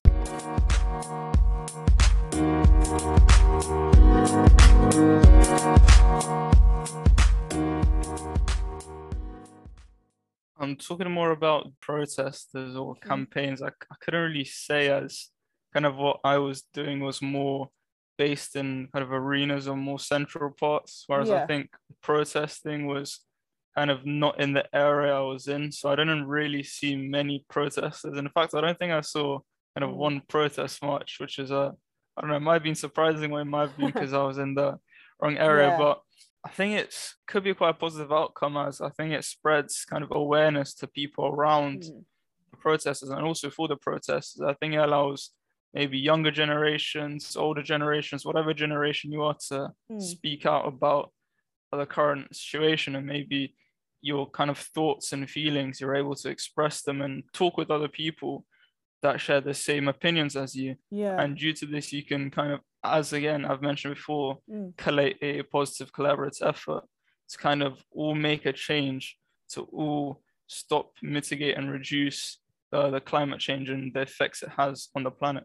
I'm 10.60 10.76
talking 10.76 11.10
more 11.10 11.30
about 11.32 11.72
protesters 11.80 12.76
or 12.76 12.94
mm. 12.94 13.02
campaigns. 13.02 13.62
I, 13.62 13.68
I 13.68 13.94
couldn't 14.00 14.22
really 14.22 14.44
say 14.44 14.88
as 14.88 15.28
kind 15.72 15.86
of 15.86 15.96
what 15.96 16.20
I 16.22 16.38
was 16.38 16.62
doing 16.74 17.00
was 17.00 17.20
more 17.20 17.70
based 18.18 18.56
in 18.56 18.88
kind 18.92 19.02
of 19.02 19.12
arenas 19.12 19.66
or 19.66 19.76
more 19.76 19.98
central 19.98 20.50
parts, 20.50 21.04
whereas 21.06 21.28
yeah. 21.28 21.42
I 21.42 21.46
think 21.46 21.70
protesting 22.02 22.86
was 22.86 23.20
kind 23.76 23.90
of 23.90 24.04
not 24.04 24.38
in 24.40 24.52
the 24.52 24.64
area 24.74 25.14
I 25.14 25.20
was 25.20 25.48
in. 25.48 25.72
So 25.72 25.90
I 25.90 25.96
didn't 25.96 26.26
really 26.26 26.62
see 26.62 26.96
many 26.96 27.44
protesters. 27.48 28.18
In 28.18 28.28
fact, 28.28 28.54
I 28.54 28.60
don't 28.60 28.78
think 28.78 28.92
I 28.92 29.00
saw 29.00 29.40
kind 29.74 29.84
of 29.84 29.90
mm. 29.90 29.96
one 29.96 30.22
protest 30.28 30.82
march, 30.82 31.16
which 31.20 31.38
is 31.38 31.50
a 31.50 31.74
I 32.16 32.20
don't 32.20 32.30
know, 32.30 32.36
it 32.36 32.40
might 32.40 32.54
have 32.54 32.62
been 32.62 32.74
surprising 32.74 33.30
when 33.30 33.42
it 33.42 33.50
might 33.50 33.68
have 33.68 33.76
been 33.76 33.86
because 33.92 34.12
I 34.12 34.22
was 34.22 34.38
in 34.38 34.54
the 34.54 34.78
wrong 35.20 35.36
area, 35.36 35.68
yeah. 35.68 35.78
but 35.78 36.00
I 36.44 36.48
think 36.48 36.78
it's 36.78 37.16
could 37.26 37.44
be 37.44 37.54
quite 37.54 37.70
a 37.70 37.74
positive 37.74 38.12
outcome 38.12 38.56
as 38.56 38.80
I 38.80 38.88
think 38.90 39.12
it 39.12 39.24
spreads 39.24 39.84
kind 39.84 40.02
of 40.02 40.10
awareness 40.12 40.74
to 40.76 40.86
people 40.86 41.26
around 41.26 41.82
mm. 41.82 42.04
the 42.50 42.56
protesters 42.56 43.10
and 43.10 43.22
also 43.22 43.50
for 43.50 43.68
the 43.68 43.76
protesters. 43.76 44.40
I 44.40 44.54
think 44.54 44.74
it 44.74 44.78
allows 44.78 45.30
maybe 45.74 45.98
younger 45.98 46.30
generations, 46.30 47.36
older 47.36 47.62
generations, 47.62 48.24
whatever 48.24 48.54
generation 48.54 49.12
you 49.12 49.22
are 49.22 49.36
to 49.48 49.70
mm. 49.92 50.02
speak 50.02 50.46
out 50.46 50.66
about 50.66 51.12
the 51.72 51.86
current 51.86 52.34
situation 52.34 52.96
and 52.96 53.06
maybe 53.06 53.54
your 54.02 54.28
kind 54.30 54.50
of 54.50 54.58
thoughts 54.58 55.12
and 55.12 55.28
feelings, 55.28 55.80
you're 55.80 55.94
able 55.94 56.14
to 56.16 56.30
express 56.30 56.82
them 56.82 57.02
and 57.02 57.22
talk 57.32 57.56
with 57.56 57.70
other 57.70 57.88
people 57.88 58.44
that 59.02 59.20
share 59.20 59.40
the 59.40 59.54
same 59.54 59.88
opinions 59.88 60.36
as 60.36 60.54
you. 60.54 60.76
Yeah. 60.90 61.20
And 61.20 61.36
due 61.36 61.52
to 61.54 61.66
this, 61.66 61.92
you 61.92 62.04
can 62.04 62.30
kind 62.30 62.52
of, 62.52 62.60
as 62.84 63.12
again, 63.12 63.44
I've 63.44 63.62
mentioned 63.62 63.94
before, 63.94 64.38
Mm. 64.50 64.76
collate 64.76 65.18
a 65.22 65.42
positive 65.42 65.92
collaborative 65.92 66.46
effort 66.46 66.84
to 67.30 67.38
kind 67.38 67.62
of 67.62 67.82
all 67.90 68.14
make 68.14 68.46
a 68.46 68.52
change 68.52 69.16
to 69.50 69.62
all 69.72 70.22
stop, 70.46 70.92
mitigate, 71.02 71.56
and 71.56 71.70
reduce 71.70 72.38
uh, 72.72 72.90
the 72.90 73.00
climate 73.00 73.40
change 73.40 73.68
and 73.68 73.92
the 73.94 74.02
effects 74.02 74.42
it 74.42 74.50
has 74.56 74.88
on 74.94 75.02
the 75.04 75.10
planet. 75.10 75.44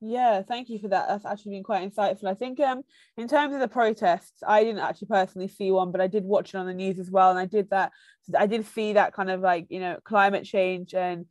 Yeah, 0.00 0.42
thank 0.42 0.68
you 0.68 0.80
for 0.80 0.88
that. 0.88 1.06
That's 1.06 1.24
actually 1.24 1.52
been 1.52 1.62
quite 1.62 1.88
insightful. 1.88 2.24
I 2.28 2.34
think 2.34 2.58
um 2.58 2.82
in 3.16 3.28
terms 3.28 3.54
of 3.54 3.60
the 3.60 3.68
protests, 3.68 4.42
I 4.44 4.64
didn't 4.64 4.80
actually 4.80 5.06
personally 5.06 5.46
see 5.46 5.70
one, 5.70 5.92
but 5.92 6.00
I 6.00 6.08
did 6.08 6.24
watch 6.24 6.54
it 6.54 6.56
on 6.56 6.66
the 6.66 6.74
news 6.74 6.98
as 6.98 7.08
well. 7.08 7.30
And 7.30 7.38
I 7.38 7.46
did 7.46 7.70
that 7.70 7.92
I 8.36 8.46
did 8.48 8.66
see 8.66 8.94
that 8.94 9.12
kind 9.14 9.30
of 9.30 9.40
like, 9.40 9.66
you 9.68 9.78
know, 9.78 9.98
climate 10.02 10.44
change 10.44 10.92
and 10.94 11.26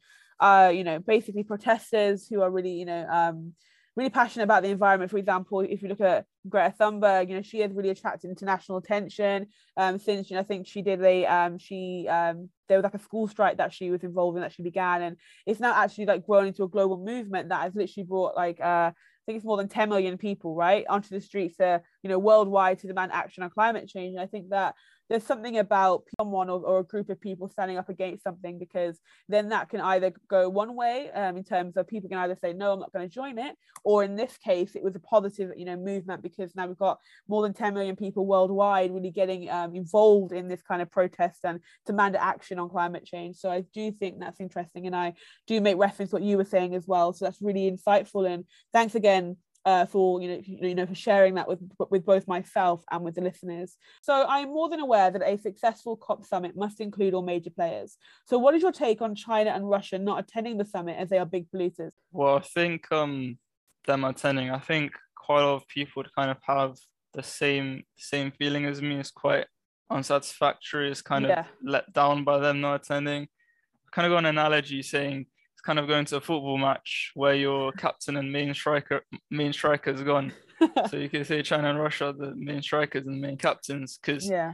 you 0.74 0.84
know, 0.84 1.00
basically 1.00 1.44
protesters 1.44 2.28
who 2.28 2.42
are 2.42 2.52
really, 2.52 2.72
you 2.72 2.86
know, 2.86 3.06
um 3.10 3.54
really 3.96 4.10
passionate 4.10 4.46
about 4.46 4.64
the 4.64 4.70
environment. 4.70 5.12
For 5.12 5.18
example, 5.18 5.60
if 5.62 5.82
you 5.82 5.90
look 5.90 6.02
at 6.02 6.26
Greta 6.48 6.74
Thunberg, 6.80 7.30
you 7.30 7.36
know, 7.36 7.42
she 7.42 7.60
has 7.60 7.74
really 7.74 7.90
attracted 7.90 8.30
international 8.30 8.78
attention. 8.78 9.48
Um, 9.76 10.00
since 10.00 10.30
you 10.30 10.36
know, 10.36 10.42
I 10.42 10.46
think 10.46 10.68
she 10.68 10.82
did 10.82 11.02
a 11.04 11.26
um, 11.26 11.58
she 11.58 12.08
um, 12.10 12.50
there 12.68 12.78
was 12.78 12.84
like 12.84 12.94
a 12.94 13.00
school 13.00 13.28
strike 13.28 13.58
that 13.58 13.74
she 13.74 13.92
was 13.92 14.04
involved 14.04 14.38
in 14.38 14.42
that 14.42 14.54
she 14.54 14.64
began, 14.64 15.02
and 15.02 15.18
it's 15.46 15.60
now 15.60 15.74
actually 15.76 16.06
like 16.06 16.26
grown 16.26 16.48
into 16.48 16.64
a 16.64 16.70
global 16.70 16.98
movement 16.98 17.50
that 17.50 17.62
has 17.62 17.76
literally 17.76 18.06
brought 18.06 18.36
like 18.36 18.60
uh, 18.62 18.92
I 18.94 19.24
think 19.26 19.38
it's 19.38 19.46
more 19.46 19.58
than 19.58 19.68
10 19.68 19.90
million 19.90 20.18
people 20.18 20.56
right 20.56 20.86
onto 20.90 21.10
the 21.10 21.22
streets, 21.22 21.60
uh, 21.60 21.80
you 22.02 22.10
know, 22.10 22.18
worldwide 22.18 22.80
to 22.80 22.88
demand 22.88 23.12
action 23.12 23.44
on 23.44 23.50
climate 23.52 23.88
change. 23.88 24.14
And 24.14 24.22
I 24.22 24.26
think 24.26 24.50
that 24.50 24.74
there's 25.12 25.26
something 25.26 25.58
about 25.58 26.04
someone 26.18 26.50
or, 26.50 26.62
or, 26.62 26.80
a 26.80 26.84
group 26.86 27.10
of 27.10 27.20
people 27.20 27.50
standing 27.50 27.78
up 27.78 27.90
against 27.90 28.24
something 28.24 28.58
because 28.58 28.98
then 29.28 29.50
that 29.50 29.68
can 29.68 29.82
either 29.82 30.14
go 30.30 30.48
one 30.48 30.74
way 30.74 31.12
um, 31.12 31.36
in 31.36 31.44
terms 31.44 31.76
of 31.76 31.86
people 31.86 32.10
can 32.10 32.18
either 32.20 32.38
say 32.42 32.54
no 32.54 32.72
i'm 32.72 32.80
not 32.80 32.94
going 32.94 33.08
to 33.08 33.14
join 33.14 33.38
it 33.38 33.54
or 33.84 34.06
in 34.06 34.16
this 34.16 34.38
case 34.38 34.74
it 34.74 34.82
was 34.82 34.96
a 34.96 35.00
positive 35.00 35.52
you 35.58 35.66
know 35.66 35.76
movement 35.76 36.24
because 36.24 36.56
now 36.56 36.66
we've 36.66 36.78
got 36.78 36.98
more 37.28 37.42
than 37.42 37.54
10 37.54 37.74
million 37.74 37.96
people 37.98 38.26
worldwide 38.26 38.94
really 38.94 39.12
getting 39.12 39.50
um, 39.50 39.76
involved 39.76 40.32
in 40.32 40.48
this 40.48 40.62
kind 40.62 40.82
of 40.82 40.90
protest 40.90 41.40
and 41.44 41.60
demand 41.86 42.16
action 42.16 42.58
on 42.58 42.70
climate 42.70 43.04
change. 43.04 43.36
So 43.36 43.52
i 43.52 43.66
do 43.74 43.92
think 43.92 44.20
that's 44.20 44.40
interesting 44.40 44.88
and 44.88 44.96
i 44.96 45.14
do 45.46 45.60
make 45.60 45.78
reference 45.78 46.14
what 46.14 46.24
you 46.24 46.38
were 46.38 46.46
saying 46.46 46.74
as 46.74 46.88
well. 46.88 47.12
So 47.12 47.26
that's 47.26 47.42
really 47.42 47.70
insightful 47.70 48.30
and 48.30 48.46
thanks 48.72 48.96
again 48.96 49.36
uh, 49.66 49.86
for 49.86 50.22
you 50.22 50.28
know 50.28 50.42
you 50.46 50.76
know 50.76 50.86
for 50.86 50.96
sharing 50.96 51.36
that 51.36 51.48
with 51.48 51.60
with 51.90 52.06
both 52.06 52.28
myself 52.28 52.84
and 52.92 53.04
with 53.04 53.16
the 53.16 53.22
listeners. 53.22 53.78
So 54.02 54.26
I'm 54.28 54.50
more 54.50 54.70
than 54.70 54.80
aware 54.80 55.12
that 55.12 55.22
a 55.22 55.38
successful 55.38 55.98
COP 55.98 56.26
summit 56.26 56.56
must 56.56 56.80
include 56.82 57.14
all 57.14 57.22
major 57.22 57.52
players. 57.52 57.98
So 58.26 58.40
what 58.40 58.56
is 58.56 58.62
your 58.62 58.72
take 58.72 59.02
on 59.02 59.16
China 59.16 59.52
and 59.52 59.70
Russia 59.70 60.00
not 60.00 60.20
attending 60.20 60.58
the 60.58 60.66
summit 60.66 60.98
as 60.98 61.10
they 61.10 61.20
are 61.20 61.26
big 61.26 61.50
polluters? 61.52 61.92
Well, 62.12 62.38
I 62.38 62.42
think 62.42 62.92
um 62.92 63.38
them 63.86 64.04
attending, 64.04 64.50
I 64.50 64.60
think 64.60 64.94
quite 65.16 65.42
a 65.42 65.46
lot 65.46 65.56
of 65.56 65.68
people 65.68 66.04
kind 66.16 66.32
of 66.32 66.38
have 66.44 66.76
the 67.14 67.24
same 67.24 67.84
same 67.98 68.32
feeling 68.32 68.66
as 68.66 68.82
me. 68.82 69.00
It's 69.00 69.12
quite 69.12 69.46
unsatisfactory. 69.90 70.90
It's 70.90 71.02
kind 71.02 71.26
Yeah. 71.26 71.42
of 71.42 71.46
let 71.64 71.94
down 71.94 72.24
by 72.24 72.40
them 72.40 72.62
not 72.62 72.82
attending. 72.82 73.24
I 73.24 73.90
kind 73.92 74.06
of 74.08 74.12
got 74.12 74.20
an 74.20 74.26
analogy 74.38 74.82
saying 74.82 75.28
kind 75.64 75.80
of 75.80 75.88
going 75.88 76.06
to 76.06 76.18
a 76.18 76.22
football 76.22 76.58
match 76.58 77.12
where 77.14 77.36
your 77.36 77.72
captain 77.74 78.18
and 78.18 78.32
main 78.32 78.54
striker 78.54 79.02
main 79.30 79.54
striker 79.54 79.92
is 79.92 80.02
gone. 80.04 80.34
so 80.90 80.98
you 80.98 81.10
could 81.10 81.26
say 81.26 81.42
China 81.42 81.70
and 81.70 81.80
Russia 81.80 82.08
are 82.08 82.14
the 82.14 82.34
main 82.36 82.62
strikers 82.62 83.06
and 83.08 83.20
main 83.22 83.38
captains 83.38 83.98
because 83.98 84.30
yeah, 84.30 84.54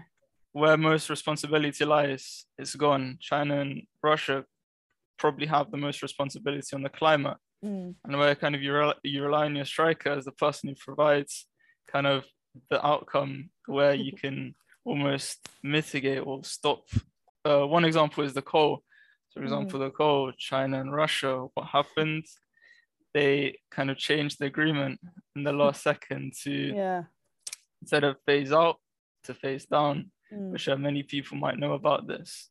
where 0.53 0.77
most 0.77 1.09
responsibility 1.09 1.83
lies, 1.85 2.45
it's 2.57 2.75
gone. 2.75 3.17
China 3.19 3.59
and 3.61 3.81
Russia 4.01 4.45
probably 5.17 5.47
have 5.47 5.71
the 5.71 5.77
most 5.77 6.01
responsibility 6.01 6.75
on 6.75 6.83
the 6.83 6.89
climate, 6.89 7.37
Mm. 7.65 7.95
and 8.05 8.17
where 8.19 8.35
kind 8.35 8.53
of 8.53 8.61
you, 8.61 8.71
rel- 8.71 8.93
you 9.03 9.23
rely 9.23 9.45
on 9.45 9.55
your 9.55 9.65
striker 9.65 10.11
as 10.11 10.25
the 10.25 10.31
person 10.31 10.69
who 10.69 10.75
provides 10.75 11.47
kind 11.91 12.05
of 12.05 12.23
the 12.69 12.85
outcome 12.85 13.49
where 13.65 13.95
you 13.95 14.11
can 14.23 14.53
almost 14.85 15.49
mitigate 15.63 16.21
or 16.23 16.43
stop. 16.43 16.83
Uh, 17.43 17.65
one 17.65 17.83
example 17.83 18.23
is 18.23 18.33
the 18.33 18.43
coal. 18.43 18.83
For 19.37 19.43
example, 19.43 19.79
the 19.79 19.89
coal, 19.91 20.31
China 20.37 20.79
and 20.81 20.93
Russia, 20.93 21.47
what 21.53 21.67
happened? 21.67 22.25
They 23.13 23.59
kind 23.71 23.89
of 23.89 23.97
changed 23.97 24.37
the 24.39 24.45
agreement 24.45 24.99
in 25.35 25.43
the 25.43 25.53
last 25.53 25.81
second 25.83 26.33
to 26.43 26.51
yeah. 26.51 27.03
instead 27.81 28.03
of 28.03 28.17
phase 28.25 28.51
out 28.51 28.77
to 29.23 29.33
phase 29.33 29.65
down 29.65 30.11
Mm. 30.33 30.51
which 30.51 30.67
uh, 30.67 30.75
many 30.75 31.03
people 31.03 31.37
might 31.37 31.57
know 31.57 31.73
about 31.73 32.07
this. 32.07 32.49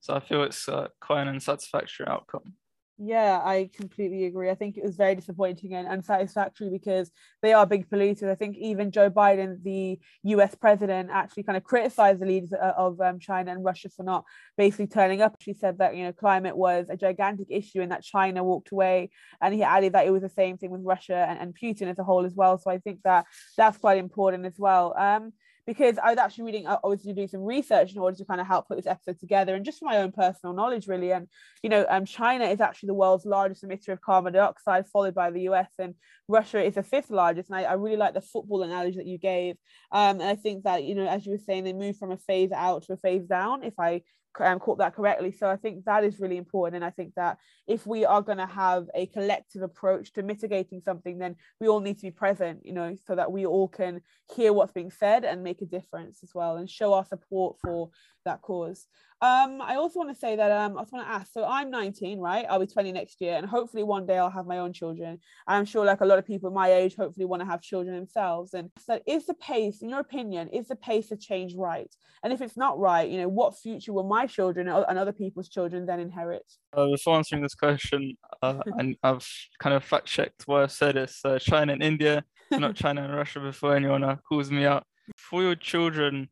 So 0.00 0.14
I 0.14 0.20
feel 0.20 0.44
it's 0.44 0.68
uh, 0.68 0.88
quite 1.00 1.22
an 1.22 1.28
unsatisfactory 1.28 2.06
outcome. 2.06 2.54
Yeah, 3.00 3.40
I 3.44 3.70
completely 3.76 4.24
agree. 4.24 4.50
I 4.50 4.56
think 4.56 4.76
it 4.76 4.82
was 4.82 4.96
very 4.96 5.14
disappointing 5.14 5.72
and 5.74 5.86
unsatisfactory 5.86 6.68
because 6.68 7.12
they 7.42 7.52
are 7.52 7.64
big 7.64 7.88
polluters. 7.88 8.28
I 8.28 8.34
think 8.34 8.56
even 8.56 8.90
Joe 8.90 9.08
Biden, 9.08 9.62
the 9.62 10.00
US 10.24 10.56
president, 10.56 11.08
actually 11.12 11.44
kind 11.44 11.56
of 11.56 11.62
criticized 11.62 12.20
the 12.20 12.26
leaders 12.26 12.52
uh, 12.52 12.72
of 12.76 13.00
um, 13.00 13.20
China 13.20 13.52
and 13.52 13.64
Russia 13.64 13.88
for 13.88 14.02
not 14.02 14.24
basically 14.56 14.88
turning 14.88 15.22
up. 15.22 15.36
She 15.40 15.52
said 15.54 15.78
that, 15.78 15.94
you 15.94 16.02
know, 16.02 16.12
climate 16.12 16.56
was 16.56 16.86
a 16.88 16.96
gigantic 16.96 17.46
issue 17.50 17.82
and 17.82 17.92
that 17.92 18.02
China 18.02 18.42
walked 18.42 18.72
away. 18.72 19.10
And 19.40 19.54
he 19.54 19.62
added 19.62 19.92
that 19.92 20.04
it 20.04 20.10
was 20.10 20.22
the 20.22 20.28
same 20.28 20.58
thing 20.58 20.70
with 20.70 20.82
Russia 20.82 21.24
and, 21.28 21.38
and 21.38 21.54
Putin 21.56 21.88
as 21.88 22.00
a 22.00 22.04
whole 22.04 22.26
as 22.26 22.34
well. 22.34 22.58
So 22.58 22.68
I 22.68 22.78
think 22.78 23.02
that 23.04 23.26
that's 23.56 23.78
quite 23.78 23.98
important 23.98 24.44
as 24.44 24.58
well. 24.58 24.92
Um, 24.98 25.32
because 25.68 25.98
I 25.98 26.08
was 26.08 26.16
actually 26.16 26.44
reading, 26.44 26.66
I 26.66 26.78
was 26.82 27.02
doing 27.02 27.28
some 27.28 27.42
research 27.42 27.92
in 27.92 27.98
order 27.98 28.16
to 28.16 28.24
kind 28.24 28.40
of 28.40 28.46
help 28.46 28.68
put 28.68 28.78
this 28.78 28.86
episode 28.86 29.20
together, 29.20 29.54
and 29.54 29.66
just 29.66 29.80
for 29.80 29.84
my 29.84 29.98
own 29.98 30.12
personal 30.12 30.54
knowledge, 30.54 30.88
really. 30.88 31.12
And 31.12 31.28
you 31.62 31.68
know, 31.68 31.84
um, 31.90 32.06
China 32.06 32.46
is 32.46 32.62
actually 32.62 32.86
the 32.86 32.94
world's 32.94 33.26
largest 33.26 33.62
emitter 33.62 33.90
of 33.90 34.00
carbon 34.00 34.32
dioxide, 34.32 34.86
followed 34.88 35.14
by 35.14 35.30
the 35.30 35.42
US, 35.42 35.68
and 35.78 35.94
Russia 36.26 36.64
is 36.64 36.76
the 36.76 36.82
fifth 36.82 37.10
largest. 37.10 37.50
And 37.50 37.58
I, 37.58 37.64
I 37.64 37.74
really 37.74 37.98
like 37.98 38.14
the 38.14 38.22
football 38.22 38.62
analogy 38.62 38.96
that 38.96 39.06
you 39.06 39.18
gave. 39.18 39.56
Um, 39.92 40.22
and 40.22 40.30
I 40.30 40.36
think 40.36 40.64
that 40.64 40.84
you 40.84 40.94
know, 40.94 41.06
as 41.06 41.26
you 41.26 41.32
were 41.32 41.38
saying, 41.38 41.64
they 41.64 41.74
move 41.74 41.98
from 41.98 42.12
a 42.12 42.16
phase 42.16 42.50
out 42.50 42.84
to 42.84 42.94
a 42.94 42.96
phase 42.96 43.26
down. 43.26 43.62
If 43.62 43.74
I 43.78 44.00
um, 44.40 44.58
caught 44.58 44.78
that 44.78 44.94
correctly. 44.94 45.32
So 45.32 45.48
I 45.48 45.56
think 45.56 45.84
that 45.84 46.04
is 46.04 46.20
really 46.20 46.36
important. 46.36 46.76
And 46.76 46.84
I 46.84 46.90
think 46.90 47.14
that 47.14 47.38
if 47.66 47.86
we 47.86 48.04
are 48.04 48.22
going 48.22 48.38
to 48.38 48.46
have 48.46 48.88
a 48.94 49.06
collective 49.06 49.62
approach 49.62 50.12
to 50.14 50.22
mitigating 50.22 50.80
something, 50.80 51.18
then 51.18 51.36
we 51.60 51.68
all 51.68 51.80
need 51.80 51.96
to 51.98 52.02
be 52.02 52.10
present, 52.10 52.60
you 52.64 52.72
know, 52.72 52.96
so 53.06 53.14
that 53.14 53.32
we 53.32 53.46
all 53.46 53.68
can 53.68 54.00
hear 54.34 54.52
what's 54.52 54.72
being 54.72 54.90
said 54.90 55.24
and 55.24 55.42
make 55.42 55.62
a 55.62 55.66
difference 55.66 56.20
as 56.22 56.30
well 56.34 56.56
and 56.56 56.68
show 56.68 56.94
our 56.94 57.04
support 57.04 57.56
for 57.62 57.90
that 58.24 58.42
cause. 58.42 58.86
Um, 59.20 59.60
I 59.60 59.74
also 59.74 59.98
want 59.98 60.10
to 60.10 60.18
say 60.18 60.36
that 60.36 60.52
um, 60.52 60.78
I 60.78 60.82
just 60.82 60.92
want 60.92 61.06
to 61.06 61.12
ask. 61.12 61.32
So 61.32 61.44
I'm 61.44 61.70
19, 61.70 62.20
right? 62.20 62.46
I'll 62.48 62.60
be 62.60 62.66
20 62.66 62.92
next 62.92 63.20
year, 63.20 63.36
and 63.36 63.44
hopefully 63.44 63.82
one 63.82 64.06
day 64.06 64.16
I'll 64.16 64.30
have 64.30 64.46
my 64.46 64.58
own 64.58 64.72
children. 64.72 65.18
I'm 65.46 65.64
sure, 65.64 65.84
like 65.84 66.02
a 66.02 66.06
lot 66.06 66.20
of 66.20 66.26
people 66.26 66.50
my 66.50 66.72
age, 66.72 66.94
hopefully 66.94 67.26
want 67.26 67.40
to 67.40 67.46
have 67.46 67.60
children 67.60 67.96
themselves. 67.96 68.54
And 68.54 68.70
so, 68.86 69.00
is 69.06 69.26
the 69.26 69.34
pace, 69.34 69.82
in 69.82 69.88
your 69.88 69.98
opinion, 70.00 70.48
is 70.48 70.68
the 70.68 70.76
pace 70.76 71.10
of 71.10 71.20
change 71.20 71.54
right? 71.56 71.92
And 72.22 72.32
if 72.32 72.40
it's 72.40 72.56
not 72.56 72.78
right, 72.78 73.08
you 73.08 73.18
know, 73.18 73.28
what 73.28 73.58
future 73.58 73.92
will 73.92 74.04
my 74.04 74.26
children 74.26 74.68
and 74.68 74.98
other 74.98 75.12
people's 75.12 75.48
children 75.48 75.86
then 75.86 76.00
inherit? 76.00 76.44
Uh, 76.72 76.88
before 76.88 77.16
answering 77.16 77.42
this 77.42 77.54
question, 77.54 78.16
uh, 78.42 78.60
and 78.78 78.96
I've 79.02 79.26
kind 79.58 79.74
of 79.74 79.84
fact 79.84 80.06
checked 80.06 80.44
what 80.46 80.62
I 80.62 80.66
said. 80.68 80.96
It's 80.96 81.24
uh, 81.24 81.38
China 81.40 81.72
and 81.72 81.82
India, 81.82 82.24
not 82.52 82.74
China 82.76 83.02
and 83.02 83.14
Russia. 83.14 83.40
Before 83.40 83.74
anyone 83.74 84.04
uh, 84.04 84.16
calls 84.28 84.50
me 84.50 84.64
out, 84.64 84.84
for 85.16 85.42
your 85.42 85.54
children, 85.54 86.28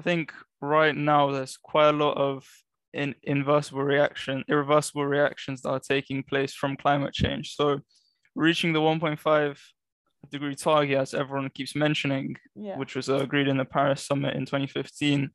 I 0.00 0.02
think 0.02 0.32
right 0.62 0.96
now 0.96 1.30
there's 1.30 1.58
quite 1.58 1.88
a 1.90 1.92
lot 1.92 2.16
of 2.16 2.48
in 2.94 3.14
inversible 3.22 3.82
reaction, 3.84 4.42
irreversible 4.48 5.04
reactions 5.04 5.60
that 5.60 5.68
are 5.68 5.78
taking 5.78 6.22
place 6.22 6.54
from 6.54 6.78
climate 6.78 7.12
change. 7.12 7.54
So 7.54 7.80
reaching 8.34 8.72
the 8.72 8.80
1.5 8.80 9.58
degree 10.30 10.54
target, 10.54 10.96
as 10.96 11.12
everyone 11.12 11.50
keeps 11.50 11.76
mentioning, 11.76 12.36
Yeah. 12.56 12.78
which 12.78 12.96
was 12.96 13.10
agreed 13.10 13.46
in 13.46 13.58
the 13.58 13.66
Paris 13.66 14.06
summit 14.06 14.34
in 14.36 14.46
2015, 14.46 15.28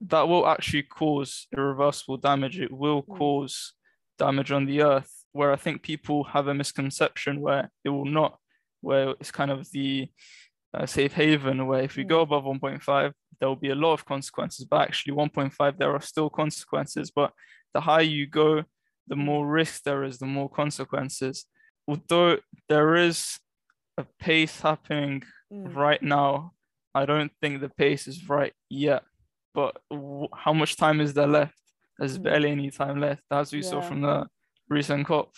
that 0.00 0.26
will 0.26 0.48
actually 0.48 0.82
cause 0.82 1.46
irreversible 1.56 2.16
damage. 2.16 2.58
It 2.58 2.72
will 2.72 3.04
Mm. 3.04 3.16
cause 3.16 3.74
damage 4.18 4.50
on 4.50 4.66
the 4.66 4.82
earth, 4.82 5.12
where 5.30 5.52
I 5.52 5.56
think 5.56 5.82
people 5.82 6.24
have 6.24 6.48
a 6.48 6.54
misconception 6.54 7.40
where 7.40 7.70
it 7.84 7.90
will 7.90 8.10
not, 8.20 8.40
where 8.80 9.10
it's 9.20 9.30
kind 9.30 9.52
of 9.52 9.70
the 9.70 10.08
uh, 10.76 10.86
safe 10.86 11.12
haven, 11.12 11.68
where 11.68 11.82
if 11.84 11.94
we 11.94 12.02
go 12.02 12.20
above 12.22 12.44
1.5, 12.44 13.12
there 13.38 13.48
will 13.48 13.56
be 13.56 13.70
a 13.70 13.74
lot 13.74 13.92
of 13.94 14.04
consequences. 14.04 14.64
But 14.64 14.82
actually, 14.82 15.14
1.5, 15.14 15.78
there 15.78 15.92
are 15.92 16.00
still 16.00 16.30
consequences. 16.30 17.10
But 17.10 17.32
the 17.72 17.80
higher 17.80 18.02
you 18.02 18.26
go, 18.26 18.64
the 19.06 19.16
more 19.16 19.46
risk 19.46 19.82
there 19.84 20.04
is, 20.04 20.18
the 20.18 20.26
more 20.26 20.48
consequences. 20.48 21.46
Although 21.86 22.38
there 22.68 22.94
is 22.96 23.38
a 23.98 24.04
pace 24.18 24.60
happening 24.60 25.22
Mm. 25.52 25.74
right 25.76 26.02
now, 26.02 26.52
I 26.94 27.04
don't 27.06 27.30
think 27.40 27.60
the 27.60 27.68
pace 27.68 28.08
is 28.08 28.28
right 28.28 28.52
yet. 28.70 29.04
But 29.52 29.76
w- 29.90 30.28
how 30.34 30.52
much 30.52 30.76
time 30.76 31.00
is 31.00 31.12
there 31.14 31.26
left? 31.26 31.58
There's 31.98 32.18
Mm. 32.18 32.22
barely 32.22 32.50
any 32.50 32.70
time 32.70 33.00
left, 33.00 33.22
as 33.30 33.52
we 33.52 33.62
saw 33.62 33.80
from 33.82 34.00
the 34.00 34.26
recent 34.68 35.06
COP. 35.06 35.32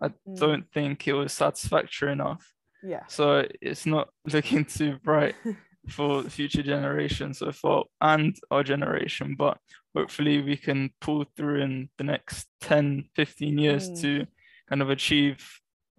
I 0.00 0.08
Mm. 0.08 0.36
don't 0.38 0.72
think 0.72 1.06
it 1.06 1.12
was 1.12 1.32
satisfactory 1.32 2.12
enough. 2.12 2.52
Yeah. 2.82 3.06
So 3.06 3.46
it's 3.60 3.86
not 3.86 4.08
looking 4.24 4.64
too 4.64 4.98
bright. 5.04 5.36
for 5.88 6.22
future 6.24 6.62
generations 6.62 7.38
so 7.38 7.50
far 7.50 7.84
and 8.00 8.36
our 8.50 8.62
generation 8.62 9.34
but 9.36 9.58
hopefully 9.96 10.40
we 10.40 10.56
can 10.56 10.90
pull 11.00 11.24
through 11.36 11.60
in 11.60 11.88
the 11.98 12.04
next 12.04 12.46
10 12.60 13.04
15 13.16 13.58
years 13.58 13.90
mm. 13.90 14.00
to 14.00 14.26
kind 14.68 14.80
of 14.80 14.90
achieve 14.90 15.44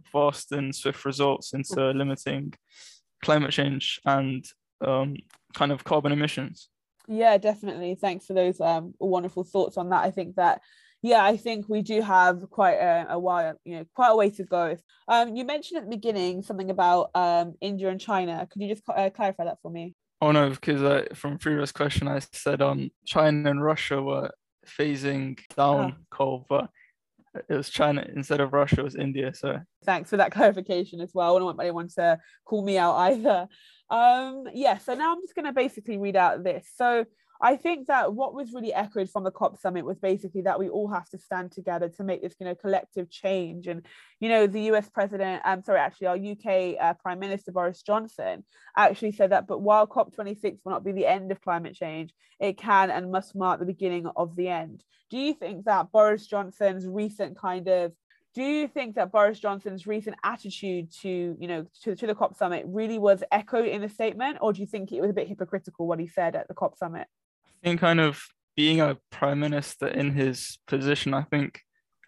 fast 0.05 0.51
and 0.51 0.73
swift 0.73 1.03
results 1.05 1.53
into 1.53 1.91
limiting 1.91 2.53
climate 3.23 3.51
change 3.51 3.99
and 4.05 4.45
um, 4.85 5.15
kind 5.53 5.71
of 5.71 5.83
carbon 5.83 6.11
emissions. 6.11 6.69
Yeah 7.07 7.37
definitely. 7.37 7.95
Thanks 7.95 8.25
for 8.25 8.33
those 8.33 8.61
um, 8.61 8.93
wonderful 8.99 9.43
thoughts 9.43 9.77
on 9.77 9.89
that. 9.89 10.03
I 10.03 10.11
think 10.11 10.35
that 10.35 10.61
yeah, 11.03 11.23
I 11.23 11.35
think 11.35 11.67
we 11.67 11.81
do 11.81 12.01
have 12.01 12.49
quite 12.49 12.75
a, 12.75 13.07
a, 13.09 13.19
while, 13.19 13.59
you 13.65 13.75
know, 13.75 13.85
quite 13.93 14.11
a 14.11 14.15
way 14.15 14.29
to 14.31 14.43
go. 14.45 14.77
Um, 15.09 15.35
you 15.35 15.43
mentioned 15.43 15.77
at 15.77 15.83
the 15.83 15.95
beginning 15.95 16.41
something 16.41 16.69
about 16.69 17.11
um, 17.13 17.55
India 17.59 17.89
and 17.89 17.99
China. 17.99 18.47
Could 18.49 18.61
you 18.61 18.69
just 18.69 18.83
uh, 18.87 19.09
clarify 19.09 19.43
that 19.43 19.57
for 19.61 19.69
me? 19.69 19.95
Oh 20.21 20.31
no, 20.31 20.49
because 20.49 20.81
uh, 20.81 21.03
from 21.13 21.37
previous 21.37 21.73
question 21.73 22.07
I 22.07 22.19
said 22.31 22.61
um 22.61 22.89
China 23.05 23.51
and 23.51 23.61
Russia 23.61 24.01
were 24.01 24.31
phasing 24.65 25.37
down 25.57 25.97
oh. 25.97 26.05
coal, 26.09 26.45
but 26.47 26.69
it 27.49 27.53
was 27.53 27.69
China 27.69 28.05
instead 28.15 28.39
of 28.39 28.53
Russia, 28.53 28.79
it 28.79 28.83
was 28.83 28.95
India. 28.95 29.33
So 29.33 29.59
thanks 29.83 30.09
for 30.09 30.17
that 30.17 30.31
clarification 30.31 31.01
as 31.01 31.11
well. 31.13 31.35
I 31.35 31.39
don't 31.39 31.45
want 31.45 31.59
anyone 31.59 31.89
to 31.97 32.17
call 32.45 32.63
me 32.63 32.77
out 32.77 32.95
either. 32.95 33.47
Um, 33.89 34.45
yeah, 34.53 34.77
so 34.77 34.93
now 34.93 35.11
I'm 35.11 35.21
just 35.21 35.35
going 35.35 35.45
to 35.45 35.51
basically 35.51 35.97
read 35.97 36.15
out 36.15 36.43
this. 36.43 36.69
So 36.77 37.05
I 37.43 37.57
think 37.57 37.87
that 37.87 38.13
what 38.13 38.33
was 38.33 38.53
really 38.53 38.73
echoed 38.73 39.09
from 39.09 39.25
the 39.25 39.31
COP 39.31 39.59
summit 39.59 39.83
was 39.83 39.99
basically 39.99 40.43
that 40.43 40.57
we 40.57 40.69
all 40.69 40.87
have 40.87 41.09
to 41.09 41.17
stand 41.17 41.51
together 41.51 41.89
to 41.89 42.03
make 42.05 42.21
this, 42.21 42.35
you 42.39 42.45
know, 42.45 42.55
collective 42.55 43.11
change. 43.11 43.67
And, 43.67 43.85
you 44.21 44.29
know, 44.29 44.47
the 44.47 44.61
US 44.71 44.87
president, 44.89 45.41
I'm 45.43 45.57
um, 45.57 45.63
sorry, 45.63 45.81
actually, 45.81 46.07
our 46.07 46.15
UK 46.15 46.77
uh, 46.79 46.93
Prime 46.93 47.19
Minister 47.19 47.51
Boris 47.51 47.81
Johnson 47.81 48.45
actually 48.77 49.11
said 49.11 49.33
that, 49.33 49.45
but 49.45 49.59
while 49.59 49.85
COP26 49.85 50.59
will 50.63 50.71
not 50.71 50.85
be 50.85 50.93
the 50.93 51.05
end 51.05 51.33
of 51.33 51.41
climate 51.41 51.75
change, 51.75 52.13
it 52.39 52.57
can 52.57 52.89
and 52.89 53.11
must 53.11 53.35
mark 53.35 53.59
the 53.59 53.65
beginning 53.65 54.07
of 54.15 54.37
the 54.37 54.47
end. 54.47 54.81
Do 55.09 55.17
you 55.17 55.33
think 55.33 55.65
that 55.65 55.91
Boris 55.91 56.25
Johnson's 56.25 56.87
recent 56.87 57.37
kind 57.37 57.67
of 57.67 57.91
do 58.33 58.41
you 58.41 58.67
think 58.67 58.95
that 58.95 59.11
Boris 59.11 59.39
Johnson's 59.39 59.85
recent 59.85 60.15
attitude 60.23 60.91
to, 61.01 61.37
you 61.39 61.47
know, 61.47 61.67
to, 61.83 61.95
to 61.95 62.07
the 62.07 62.15
COP 62.15 62.35
summit 62.35 62.65
really 62.67 62.97
was 62.97 63.21
echoed 63.31 63.67
in 63.67 63.81
the 63.81 63.89
statement, 63.89 64.39
or 64.41 64.53
do 64.53 64.61
you 64.61 64.65
think 64.65 64.91
it 64.91 65.01
was 65.01 65.11
a 65.11 65.13
bit 65.13 65.27
hypocritical 65.27 65.85
what 65.85 65.99
he 65.99 66.07
said 66.07 66.35
at 66.35 66.47
the 66.47 66.55
COP 66.55 66.75
summit? 66.75 67.05
Think 67.63 67.79
kind 67.79 67.99
of 67.99 68.21
being 68.55 68.81
a 68.81 68.97
prime 69.11 69.39
minister 69.39 69.87
in 69.87 70.11
his 70.11 70.59
position, 70.67 71.13
I 71.13 71.23
think 71.23 71.61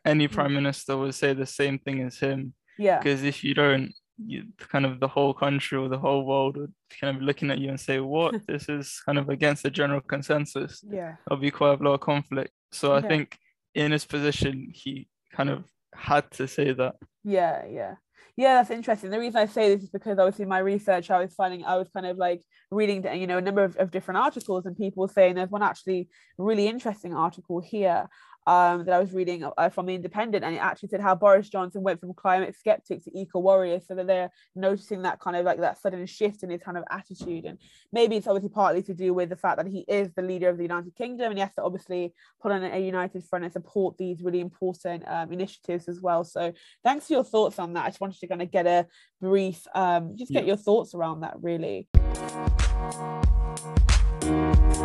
any 0.06 0.28
prime 0.28 0.52
mm. 0.52 0.56
minister 0.56 0.98
would 0.98 1.16
say 1.16 1.34
the 1.34 1.46
same 1.46 1.80
thing 1.80 2.02
as 2.02 2.20
him. 2.20 2.54
Yeah. 2.78 3.00
Because 3.00 3.24
if 3.24 3.44
you 3.44 3.54
don't, 3.54 3.94
you 4.18 4.44
kind 4.60 4.86
of 4.86 5.00
the 5.00 5.08
whole 5.08 5.34
country 5.34 5.78
or 5.78 5.90
the 5.90 5.98
whole 5.98 6.26
world 6.26 6.58
would 6.58 6.74
kind 7.02 7.16
of 7.16 7.22
looking 7.22 7.52
at 7.52 7.60
you 7.60 7.70
and 7.70 7.80
say, 7.80 8.00
"What? 8.00 8.36
this 8.48 8.70
is 8.70 9.02
kind 9.06 9.18
of 9.18 9.30
against 9.30 9.64
the 9.64 9.72
general 9.72 10.02
consensus." 10.02 10.84
Yeah. 10.90 11.16
There'll 11.28 11.42
be 11.42 11.52
quite 11.52 11.80
a 11.80 11.84
lot 11.84 11.96
of 11.96 12.00
conflict. 12.00 12.52
So 12.72 12.94
I 12.94 13.02
think 13.02 13.38
in 13.74 13.92
his 13.92 14.06
position, 14.06 14.70
he 14.74 15.08
kind 15.34 15.50
of 15.50 15.66
had 15.94 16.30
to 16.32 16.48
say 16.48 16.74
that. 16.74 16.96
Yeah, 17.24 17.66
yeah 17.66 17.96
yeah 18.36 18.56
that's 18.56 18.70
interesting. 18.70 19.10
The 19.10 19.20
reason 19.20 19.38
i 19.38 19.46
say 19.46 19.74
this 19.74 19.84
is 19.84 19.90
because 19.90 20.20
obviously 20.20 20.46
my 20.46 20.60
research 20.60 21.10
i 21.10 21.20
was 21.20 21.34
finding 21.34 21.64
i 21.66 21.78
was 21.78 21.90
kind 21.90 22.06
of 22.06 22.18
like 22.18 22.42
reading 22.72 23.06
you 23.20 23.28
know 23.28 23.38
a 23.38 23.42
number 23.42 23.64
of, 23.64 23.76
of 23.78 23.92
different 23.92 24.18
articles 24.18 24.66
and 24.66 24.78
people 24.78 25.08
saying 25.08 25.36
there's 25.36 25.50
one 25.50 25.64
actually 25.64 26.10
really 26.38 26.68
interesting 26.68 27.14
article 27.14 27.60
here 27.60 28.08
um, 28.48 28.86
that 28.86 28.94
I 28.94 29.00
was 29.00 29.14
reading 29.14 29.44
uh, 29.58 29.70
from 29.70 29.86
the 29.86 29.96
Independent, 29.96 30.44
and 30.44 30.56
it 30.56 30.60
actually 30.60 30.90
said 30.90 31.02
how 31.02 31.16
Boris 31.16 31.50
Johnson 31.50 31.84
went 31.84 32.00
from 32.00 32.14
climate 32.14 32.56
skeptic 32.58 33.04
to 33.04 33.18
eco 33.18 33.40
warrior, 33.40 33.80
so 33.80 33.96
that 33.96 34.08
they're 34.08 34.32
noticing 34.56 35.02
that 35.04 35.20
kind 35.20 35.36
of 35.36 35.46
like 35.46 35.60
that 35.60 35.80
sudden 35.80 36.06
shift 36.06 36.44
in 36.44 36.50
his 36.50 36.62
kind 36.62 36.78
of 36.78 36.84
attitude, 36.92 37.46
and 37.46 37.58
maybe 37.92 38.16
it's 38.16 38.28
obviously 38.28 38.50
partly 38.50 38.84
to 38.84 38.94
do 38.94 39.14
with 39.14 39.30
the 39.30 39.36
fact 39.36 39.58
that 39.58 39.68
he 39.68 39.86
is 39.88 40.10
the 40.16 40.22
leader 40.22 40.50
of 40.50 40.58
the 40.58 40.64
United 40.64 40.96
Kingdom, 40.96 41.32
and 41.32 41.38
he 41.38 41.42
has 41.42 41.54
to 41.56 41.64
obviously 41.64 42.14
put 42.42 42.52
on 42.52 42.64
a 42.64 42.80
united 42.80 43.24
front 43.24 43.44
and 43.44 43.54
support 43.54 43.98
these 43.98 44.22
really 44.22 44.40
important 44.40 45.04
um, 45.08 45.32
initiatives 45.32 45.88
as 45.88 46.02
well. 46.02 46.24
So 46.24 46.54
thanks 46.84 47.08
for 47.08 47.14
your 47.14 47.24
thoughts 47.24 47.60
on 47.60 47.74
that. 47.74 47.86
I 47.86 47.90
just 47.90 48.02
wanted 48.02 48.20
to 48.20 48.28
kind 48.28 48.42
of 48.42 48.52
get 48.52 48.68
a 48.68 48.86
brief, 49.22 49.66
um, 49.74 50.16
just 50.16 50.32
get 50.32 50.44
yeah. 50.44 50.50
your 50.50 50.58
thoughts 50.58 50.94
around 50.94 51.22
that, 51.22 51.36
really. 51.42 51.88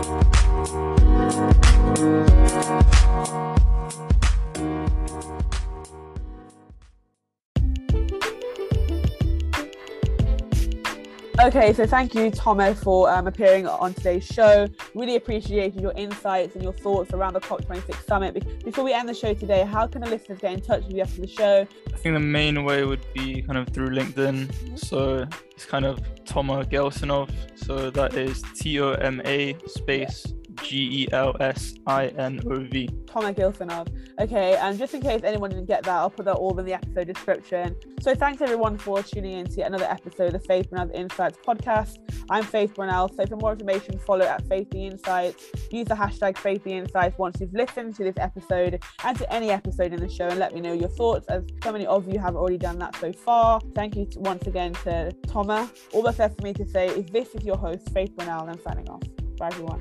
Thank 0.03 0.39
you. 3.29 3.60
Okay, 11.39 11.73
so 11.73 11.87
thank 11.87 12.15
you, 12.15 12.31
Toma, 12.31 12.75
for 12.75 13.11
um, 13.11 13.27
appearing 13.27 13.67
on 13.67 13.95
today's 13.95 14.27
show. 14.27 14.69
Really 14.95 15.17
appreciated 15.17 15.81
your 15.81 15.93
insights 15.93 16.55
and 16.55 16.63
your 16.63 16.73
thoughts 16.73 17.15
around 17.15 17.35
the 17.35 17.41
COP26 17.41 18.05
summit. 18.07 18.65
Before 18.65 18.85
we 18.85 18.93
end 18.93 19.09
the 19.09 19.15
show 19.15 19.33
today, 19.33 19.65
how 19.65 19.87
can 19.87 20.03
the 20.03 20.09
listeners 20.09 20.39
get 20.39 20.53
in 20.53 20.61
touch 20.61 20.85
with 20.85 20.97
you 20.97 21.03
after 21.03 21.21
the 21.21 21.29
show? 21.29 21.67
I 21.93 21.97
think 21.97 22.15
the 22.15 22.21
main 22.21 22.65
way 22.65 22.85
would 22.85 23.05
be 23.15 23.43
kind 23.43 23.59
of 23.59 23.69
through 23.69 23.91
LinkedIn. 23.91 24.47
Mm-hmm. 24.47 24.77
So 24.77 25.27
it's 25.51 25.65
kind 25.65 25.85
of 25.85 26.01
Toma 26.25 26.65
Gelsinov. 26.65 27.31
So 27.55 27.91
that 27.91 28.15
is 28.15 28.43
T 28.55 28.81
O 28.81 28.93
M 28.93 29.23
A 29.25 29.57
space. 29.67 30.27
Yeah 30.27 30.40
G 30.63 31.05
E 31.05 31.09
L 31.13 31.37
S 31.41 31.75
I 31.87 32.07
N 32.09 32.41
O 32.47 32.61
V. 32.61 32.89
Toma 33.07 33.33
Gelsinov. 33.33 33.89
Okay, 34.21 34.57
and 34.57 34.79
just 34.79 34.95
in 34.95 35.01
case 35.01 35.23
anyone 35.25 35.51
didn't 35.51 35.67
get 35.67 35.83
that, 35.85 35.97
I'll 35.97 36.11
put 36.11 36.25
that 36.27 36.37
all 36.37 36.59
in 36.59 36.65
the 36.65 36.75
episode 36.75 37.07
description. 37.07 37.77
So 38.01 38.15
thanks 38.15 38.41
everyone 38.41 38.79
for 38.79 39.03
tuning 39.03 39.33
in 39.33 39.47
to 39.47 39.63
another 39.63 39.85
episode 39.85 40.35
of 40.35 40.45
Faith 40.47 40.71
Brynel 40.71 40.95
Insights 40.95 41.39
podcast. 41.47 41.99
I'm 42.31 42.45
Faith 42.45 42.75
Brynel. 42.75 43.15
So 43.15 43.27
for 43.27 43.37
more 43.37 43.53
information, 43.53 43.99
follow 43.99 44.25
at 44.25 44.47
Faith 44.49 44.71
the 44.71 44.87
Insights. 44.87 45.45
Use 45.71 45.87
the 45.87 45.95
hashtag 45.95 46.39
Faith 46.39 46.65
the 46.65 46.73
Insights 46.73 47.19
once 47.19 47.41
you've 47.41 47.53
listened 47.53 47.95
to 47.97 48.05
this 48.05 48.17
episode 48.19 48.83
and 49.05 49.19
to 49.19 49.33
any 49.33 49.51
episode 49.51 49.93
in 49.93 50.01
the 50.01 50.09
show, 50.09 50.29
and 50.29 50.39
let 50.39 50.55
me 50.55 50.61
know 50.61 50.73
your 50.73 50.89
thoughts. 50.89 51.27
As 51.29 51.45
so 51.63 51.73
many 51.73 51.87
of 51.87 52.13
you 52.13 52.19
have 52.19 52.37
already 52.37 52.59
done 52.59 52.79
that 52.79 52.97
so 52.97 53.13
far. 53.13 53.61
Thank 53.75 53.97
you 53.97 54.07
to, 54.07 54.21
once 54.21 54.47
again 54.47 54.73
to 54.85 55.13
Toma. 55.27 55.71
All 55.93 56.03
that's 56.03 56.19
left 56.19 56.39
for 56.39 56.45
me 56.45 56.53
to 56.55 56.67
say 56.69 56.89
is 56.89 57.07
this 57.07 57.35
is 57.35 57.45
your 57.45 57.57
host, 57.57 57.91
Faith 57.93 58.15
Brynel, 58.17 58.43
and 58.43 58.51
I'm 58.51 58.61
signing 58.63 58.89
off. 58.89 59.03
Bye 59.39 59.49
everyone. 59.49 59.81